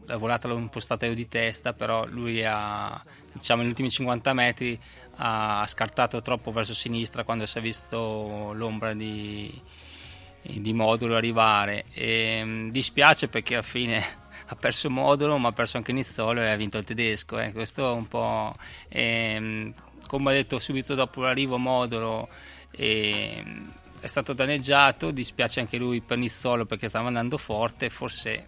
la 0.07 0.17
volata 0.17 0.49
l'ho 0.49 0.59
impostata 0.59 1.07
io 1.07 1.15
di 1.15 1.29
testa, 1.29 1.73
però 1.73 2.05
lui 2.07 2.43
ha, 2.45 3.01
diciamo, 3.33 3.61
negli 3.61 3.71
ultimi 3.71 3.89
50 3.89 4.33
metri 4.33 4.79
ha 5.17 5.65
scartato 5.67 6.21
troppo 6.23 6.51
verso 6.51 6.75
sinistra 6.75 7.23
quando 7.23 7.47
si 7.47 7.59
è 7.59 7.61
visto 7.61 8.53
l'ombra 8.53 8.95
di, 8.95 9.49
di 10.43 10.73
modulo 10.73 11.15
arrivare. 11.15 11.85
E, 11.93 12.43
mh, 12.45 12.71
dispiace 12.71 13.29
perché 13.29 13.55
alla 13.55 13.63
fine 13.63 14.03
ha 14.47 14.57
perso 14.57 14.91
modulo, 14.91 15.39
ma 15.39 15.49
ha 15.49 15.53
perso 15.53 15.77
anche 15.77 15.93
Nizzolo 15.93 16.41
e 16.41 16.51
ha 16.51 16.57
vinto 16.57 16.79
il 16.79 16.85
tedesco. 16.85 17.39
Eh. 17.39 17.53
Questo 17.53 17.89
è 17.89 17.95
un 17.95 18.09
po'. 18.09 18.55
E, 18.89 19.73
come 20.09 20.31
ha 20.31 20.35
detto 20.35 20.59
subito 20.59 20.95
dopo 20.95 21.23
l'arrivo 21.23 21.59
modulo. 21.59 22.29
E, 22.73 23.45
è 24.01 24.07
stato 24.07 24.33
danneggiato, 24.33 25.13
dispiace 25.13 25.61
anche 25.61 25.77
lui 25.77 26.01
per 26.01 26.19
Nizzolo 26.19 26.67
perché 26.67 26.89
stava 26.89 27.07
andando 27.07 27.39
forte, 27.39 27.89
forse, 27.89 28.47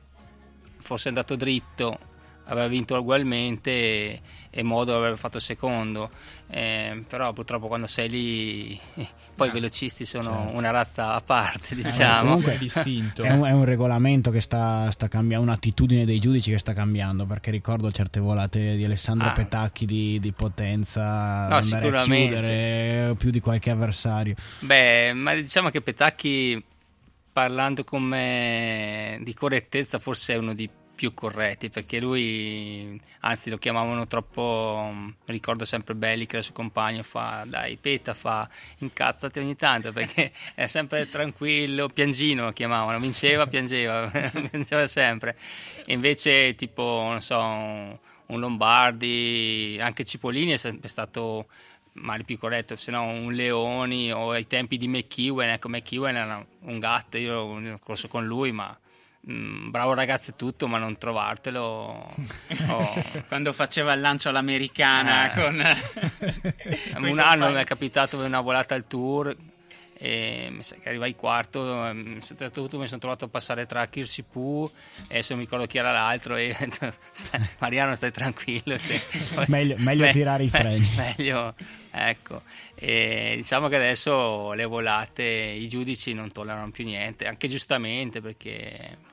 forse 0.78 1.04
è 1.04 1.08
andato 1.08 1.36
dritto 1.36 2.12
aveva 2.46 2.66
vinto 2.66 2.96
ugualmente 2.96 3.70
e, 3.70 4.20
e 4.50 4.62
Modo 4.62 4.96
aveva 4.96 5.16
fatto 5.16 5.38
secondo. 5.38 6.10
Eh, 6.46 7.02
però 7.08 7.32
purtroppo 7.32 7.66
quando 7.68 7.86
sei 7.86 8.08
lì 8.08 8.80
poi 9.34 9.48
i 9.48 9.50
velocisti 9.50 10.04
sono 10.04 10.42
certo. 10.42 10.56
una 10.56 10.70
razza 10.70 11.14
a 11.14 11.20
parte 11.20 11.74
diciamo. 11.74 12.28
comunque 12.28 12.54
è 12.54 12.58
distinto. 12.58 13.22
è 13.22 13.30
un, 13.30 13.44
è 13.44 13.52
un 13.52 13.64
regolamento 13.64 14.30
che 14.30 14.40
sta, 14.40 14.90
sta, 14.90 15.08
cambiando 15.08 15.46
un'attitudine 15.46 16.04
dei 16.04 16.18
giudici 16.18 16.50
che 16.50 16.58
sta 16.58 16.72
cambiando 16.72 17.24
perché 17.24 17.50
ricordo 17.50 17.90
certe 17.90 18.20
volate 18.20 18.76
di 18.76 18.84
Alessandro 18.84 19.28
ah. 19.28 19.32
Petacchi 19.32 19.86
di, 19.86 20.20
di 20.20 20.32
potenza 20.32 21.48
no, 21.48 21.56
andare 21.56 21.96
a 21.96 22.02
chiudere 22.02 23.14
più 23.18 23.30
di 23.30 23.40
qualche 23.40 23.70
avversario. 23.70 24.34
Beh 24.60 25.12
ma 25.14 25.34
diciamo 25.34 25.70
che 25.70 25.80
Petacchi 25.80 26.62
parlando 27.32 27.82
con 27.82 28.02
me 28.02 29.18
di 29.22 29.34
correttezza 29.34 29.98
forse 29.98 30.34
è 30.34 30.36
uno 30.36 30.54
di 30.54 30.70
più 30.94 31.12
corretti 31.12 31.70
perché 31.70 32.00
lui 32.00 33.00
anzi 33.20 33.50
lo 33.50 33.58
chiamavano 33.58 34.06
troppo 34.06 34.92
ricordo 35.26 35.64
sempre 35.64 35.94
Belli 35.94 36.26
che 36.26 36.36
era 36.36 36.44
suo 36.44 36.54
compagno 36.54 37.02
fa 37.02 37.44
dai 37.46 37.76
peta 37.76 38.14
fa 38.14 38.48
incazzati 38.78 39.38
ogni 39.38 39.56
tanto 39.56 39.92
perché 39.92 40.32
è 40.54 40.66
sempre 40.66 41.08
tranquillo 41.08 41.88
piangino 41.88 42.44
lo 42.44 42.52
chiamavano 42.52 42.98
vinceva 43.00 43.46
piangeva 43.46 44.10
piangeva 44.50 44.86
sempre. 44.86 45.36
E 45.84 45.92
invece 45.92 46.54
tipo 46.54 46.82
non 47.10 47.20
so 47.20 47.38
un, 47.40 47.98
Lombardi 48.26 49.78
anche 49.80 50.04
Cipollini 50.04 50.52
è 50.52 50.56
sempre 50.56 50.88
stato 50.88 51.46
male 51.94 52.24
più 52.24 52.36
corretto, 52.38 52.74
se 52.76 52.90
no 52.90 53.04
un 53.04 53.32
Leoni 53.32 54.12
o 54.12 54.32
ai 54.32 54.46
tempi 54.46 54.76
di 54.76 54.88
McEwen, 54.88 55.50
ecco 55.50 55.68
McEwen 55.68 56.16
era 56.16 56.44
un 56.62 56.78
gatto, 56.80 57.18
io 57.18 57.38
ho 57.38 57.78
corso 57.80 58.08
con 58.08 58.26
lui, 58.26 58.50
ma 58.50 58.76
Mm, 58.76 58.83
bravo 59.26 59.94
ragazzo 59.94 60.30
e 60.30 60.36
tutto, 60.36 60.68
ma 60.68 60.78
non 60.78 60.98
trovartelo. 60.98 62.12
Oh. 62.66 63.02
Quando 63.28 63.52
faceva 63.52 63.92
il 63.92 64.00
lancio 64.00 64.28
all'americana, 64.30 65.30
eh. 65.30 65.34
con 65.34 67.04
un 67.10 67.18
anno 67.18 67.50
mi 67.50 67.60
è 67.60 67.64
capitato 67.64 68.18
una 68.18 68.40
volata 68.40 68.74
al 68.74 68.86
tour 68.86 69.36
e 69.96 70.48
mi 70.50 70.62
sa 70.62 70.76
che 70.76 70.88
arrivai 70.88 71.14
quarto. 71.14 71.90
Mi 71.94 72.20
sono, 72.20 72.50
tutto, 72.50 72.78
mi 72.78 72.86
sono 72.86 73.00
trovato 73.00 73.26
a 73.26 73.28
passare 73.28 73.66
tra 73.66 73.86
Kirsi 73.86 74.22
Poo 74.22 74.70
e 75.08 75.14
adesso 75.14 75.34
mi 75.34 75.42
ricordo 75.42 75.66
chi 75.66 75.78
era 75.78 75.92
l'altro. 75.92 76.36
E 76.36 76.54
stai, 77.12 77.40
Mariano, 77.58 77.94
stai 77.94 78.10
tranquillo. 78.10 78.76
Sì. 78.78 79.00
meglio, 79.48 79.76
meglio 79.78 80.04
me, 80.04 80.12
tirare 80.12 80.44
i 80.44 80.48
freni. 80.48 80.88
meglio, 80.96 81.54
ecco. 81.90 82.42
E 82.74 83.34
diciamo 83.36 83.68
che 83.68 83.76
adesso 83.76 84.52
le 84.52 84.64
volate 84.64 85.22
i 85.22 85.68
giudici 85.68 86.12
non 86.12 86.30
tollerano 86.30 86.70
più 86.70 86.84
niente, 86.84 87.26
anche 87.26 87.48
giustamente 87.48 88.20
perché 88.20 89.12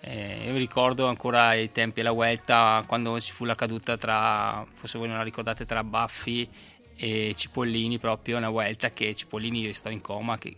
eh, 0.00 0.44
io 0.44 0.52
mi 0.52 0.58
ricordo 0.58 1.06
ancora 1.06 1.54
i 1.54 1.72
tempi 1.72 1.96
della 1.96 2.12
Vuelta 2.12 2.84
quando 2.86 3.20
ci 3.20 3.32
fu 3.32 3.44
la 3.44 3.54
caduta 3.54 3.96
tra, 3.96 4.64
forse 4.74 4.98
voi 4.98 5.08
non 5.08 5.16
la 5.16 5.22
ricordate, 5.22 5.66
tra 5.66 5.82
Baffi 5.82 6.48
e 6.94 7.34
Cipollini 7.36 7.98
proprio, 7.98 8.36
una 8.36 8.50
Vuelta 8.50 8.90
che 8.90 9.14
Cipollini 9.14 9.66
restò 9.66 9.90
in 9.90 10.00
coma, 10.00 10.38
che, 10.38 10.54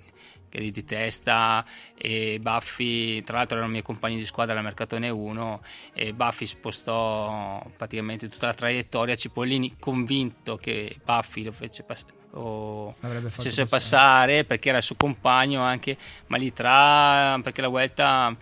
che 0.48 0.70
di 0.70 0.85
testa 0.85 1.64
e 1.96 2.38
Baffi, 2.40 3.22
tra 3.22 3.38
l'altro 3.38 3.57
erano 3.57 3.68
i 3.68 3.72
miei 3.72 3.85
compagni 3.85 4.16
di 4.16 4.26
squadra 4.26 4.53
alla 4.53 4.62
Mercatone 4.62 5.09
1 5.09 5.62
e 5.94 6.12
Baffi 6.12 6.46
spostò 6.46 7.64
praticamente 7.76 8.29
tutta 8.29 8.46
la 8.46 8.55
traiettoria, 8.55 9.16
Cipollini 9.16 9.76
convinto 9.79 10.57
che 10.57 10.96
Baffi 11.03 11.44
lo 11.44 11.53
fece 11.53 11.83
passare 11.83 12.18
o 12.33 12.94
facesse 13.00 13.64
passare 13.64 14.44
perché 14.44 14.68
era 14.68 14.79
il 14.79 14.85
suo 14.85 14.94
compagno 14.94 15.62
anche 15.62 15.96
ma 16.29 16.37
lì 16.37 16.53
tra 16.53 17.37
perché 17.42 17.61
la 17.61 17.66
Vuelta 17.66 18.37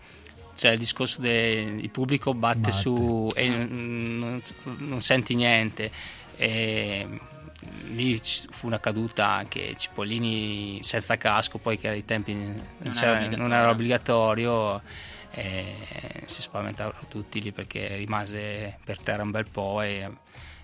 cioè 0.58 0.72
il 0.72 0.78
discorso 0.78 1.20
del 1.20 1.88
pubblico 1.90 2.34
batte, 2.34 2.58
batte. 2.58 2.72
su 2.72 3.28
e 3.32 3.48
non, 3.48 4.42
non, 4.78 5.00
senti 5.00 5.36
niente 5.36 5.88
e 6.34 7.06
lì 7.90 8.20
fu 8.50 8.66
una 8.66 8.80
caduta 8.80 9.28
anche 9.28 9.76
Cipollini 9.76 10.80
senza 10.82 11.16
casco 11.16 11.58
poi 11.58 11.78
che 11.78 11.88
ai 11.88 12.04
tempi 12.04 12.34
non, 12.34 12.62
era, 13.00 13.28
non 13.36 13.52
era 13.52 13.70
obbligatorio 13.70 14.82
e 15.30 15.76
si 16.24 16.42
spaventavano 16.42 17.06
tutti 17.08 17.40
lì 17.40 17.52
perché 17.52 17.94
rimase 17.94 18.78
per 18.84 18.98
terra 18.98 19.22
un 19.22 19.30
bel 19.30 19.46
po' 19.48 19.80
e, 19.82 20.10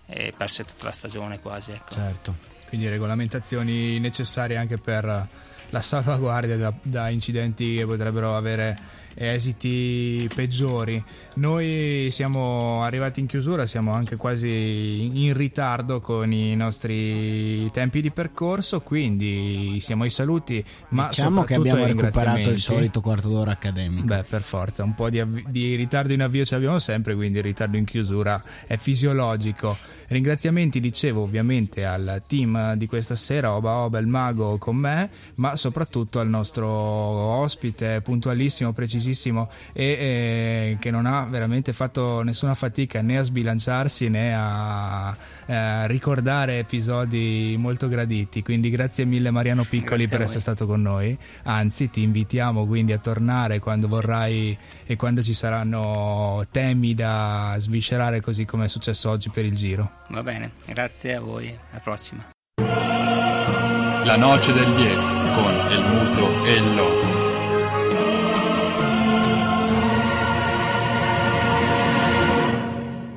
e 0.06 0.34
perse 0.36 0.64
tutta 0.64 0.86
la 0.86 0.92
stagione 0.92 1.38
quasi 1.38 1.70
ecco. 1.70 1.94
certo 1.94 2.34
quindi 2.66 2.88
regolamentazioni 2.88 4.00
necessarie 4.00 4.56
anche 4.56 4.76
per 4.76 5.28
la 5.74 5.80
salvaguardia 5.80 6.56
da, 6.56 6.72
da 6.80 7.08
incidenti 7.08 7.74
che 7.74 7.84
potrebbero 7.84 8.36
avere 8.36 8.78
esiti 9.16 10.28
peggiori. 10.32 11.02
Noi 11.34 12.08
siamo 12.10 12.82
arrivati 12.82 13.20
in 13.20 13.26
chiusura, 13.26 13.66
siamo 13.66 13.92
anche 13.92 14.16
quasi 14.16 15.10
in 15.24 15.34
ritardo 15.34 16.00
con 16.00 16.32
i 16.32 16.54
nostri 16.54 17.68
tempi 17.72 18.00
di 18.00 18.12
percorso, 18.12 18.80
quindi 18.80 19.78
siamo 19.80 20.04
ai 20.04 20.10
saluti, 20.10 20.64
ma 20.90 21.08
diciamo 21.08 21.42
che 21.42 21.54
abbiamo 21.54 21.84
recuperato 21.84 22.50
il 22.50 22.60
solito 22.60 23.00
quarto 23.00 23.28
d'ora 23.28 23.52
accademico. 23.52 24.04
Beh, 24.04 24.24
per 24.28 24.42
forza, 24.42 24.84
un 24.84 24.94
po' 24.94 25.10
di, 25.10 25.18
avvi- 25.18 25.44
di 25.48 25.74
ritardo 25.74 26.12
in 26.12 26.22
avvio 26.22 26.44
ce 26.44 26.54
l'abbiamo 26.54 26.78
sempre, 26.78 27.16
quindi 27.16 27.38
il 27.38 27.44
ritardo 27.44 27.76
in 27.76 27.84
chiusura 27.84 28.40
è 28.66 28.76
fisiologico. 28.76 29.76
Ringraziamenti, 30.08 30.80
dicevo, 30.80 31.22
ovviamente 31.22 31.84
al 31.84 32.22
team 32.26 32.74
di 32.74 32.86
questa 32.86 33.14
sera, 33.14 33.54
Oba 33.54 33.72
Oba 33.76 33.98
il 33.98 34.06
Mago 34.06 34.58
con 34.58 34.76
me, 34.76 35.10
ma 35.36 35.56
soprattutto 35.56 36.20
al 36.20 36.28
nostro 36.28 36.68
ospite 36.68 38.00
puntualissimo, 38.02 38.72
precisissimo 38.72 39.48
e 39.72 39.84
eh, 39.84 40.76
che 40.78 40.90
non 40.90 41.06
ha 41.06 41.24
veramente 41.24 41.72
fatto 41.72 42.22
nessuna 42.22 42.54
fatica 42.54 43.00
né 43.00 43.18
a 43.18 43.22
sbilanciarsi 43.22 44.08
né 44.08 44.34
a 44.36 45.16
eh, 45.46 45.86
ricordare 45.86 46.58
episodi 46.58 47.54
molto 47.58 47.88
graditi. 47.88 48.42
Quindi 48.42 48.70
grazie 48.70 49.04
mille 49.04 49.30
Mariano 49.30 49.64
Piccoli 49.64 50.08
per 50.08 50.22
essere 50.22 50.40
stato 50.40 50.66
con 50.66 50.82
noi. 50.82 51.16
Anzi, 51.44 51.90
ti 51.90 52.02
invitiamo 52.02 52.66
quindi 52.66 52.92
a 52.92 52.98
tornare 52.98 53.58
quando 53.58 53.88
vorrai 53.88 54.56
e 54.86 54.96
quando 54.96 55.22
ci 55.22 55.34
saranno 55.34 56.44
temi 56.50 56.94
da 56.94 57.54
sviscerare 57.58 58.20
così 58.20 58.44
come 58.44 58.66
è 58.66 58.68
successo 58.68 59.10
oggi 59.10 59.30
per 59.30 59.44
il 59.44 59.54
giro. 59.54 60.02
Va 60.08 60.22
bene, 60.22 60.52
grazie 60.66 61.14
a 61.14 61.20
voi, 61.20 61.48
alla 61.70 61.80
prossima. 61.80 62.24
La 62.56 64.16
noce 64.16 64.52
del 64.52 64.72
10 64.74 64.96
con 65.34 65.54
el 65.70 65.82
muto 65.82 66.44
e 66.44 66.54
il 66.54 66.74
loco. 66.76 67.06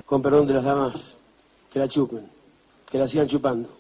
Con 0.05 0.21
perdón 0.21 0.47
de 0.47 0.53
las 0.53 0.63
damas, 0.63 1.17
que 1.69 1.79
la 1.79 1.89
chupen, 1.89 2.25
que 2.89 2.97
la 2.97 3.07
sigan 3.07 3.27
chupando. 3.27 3.76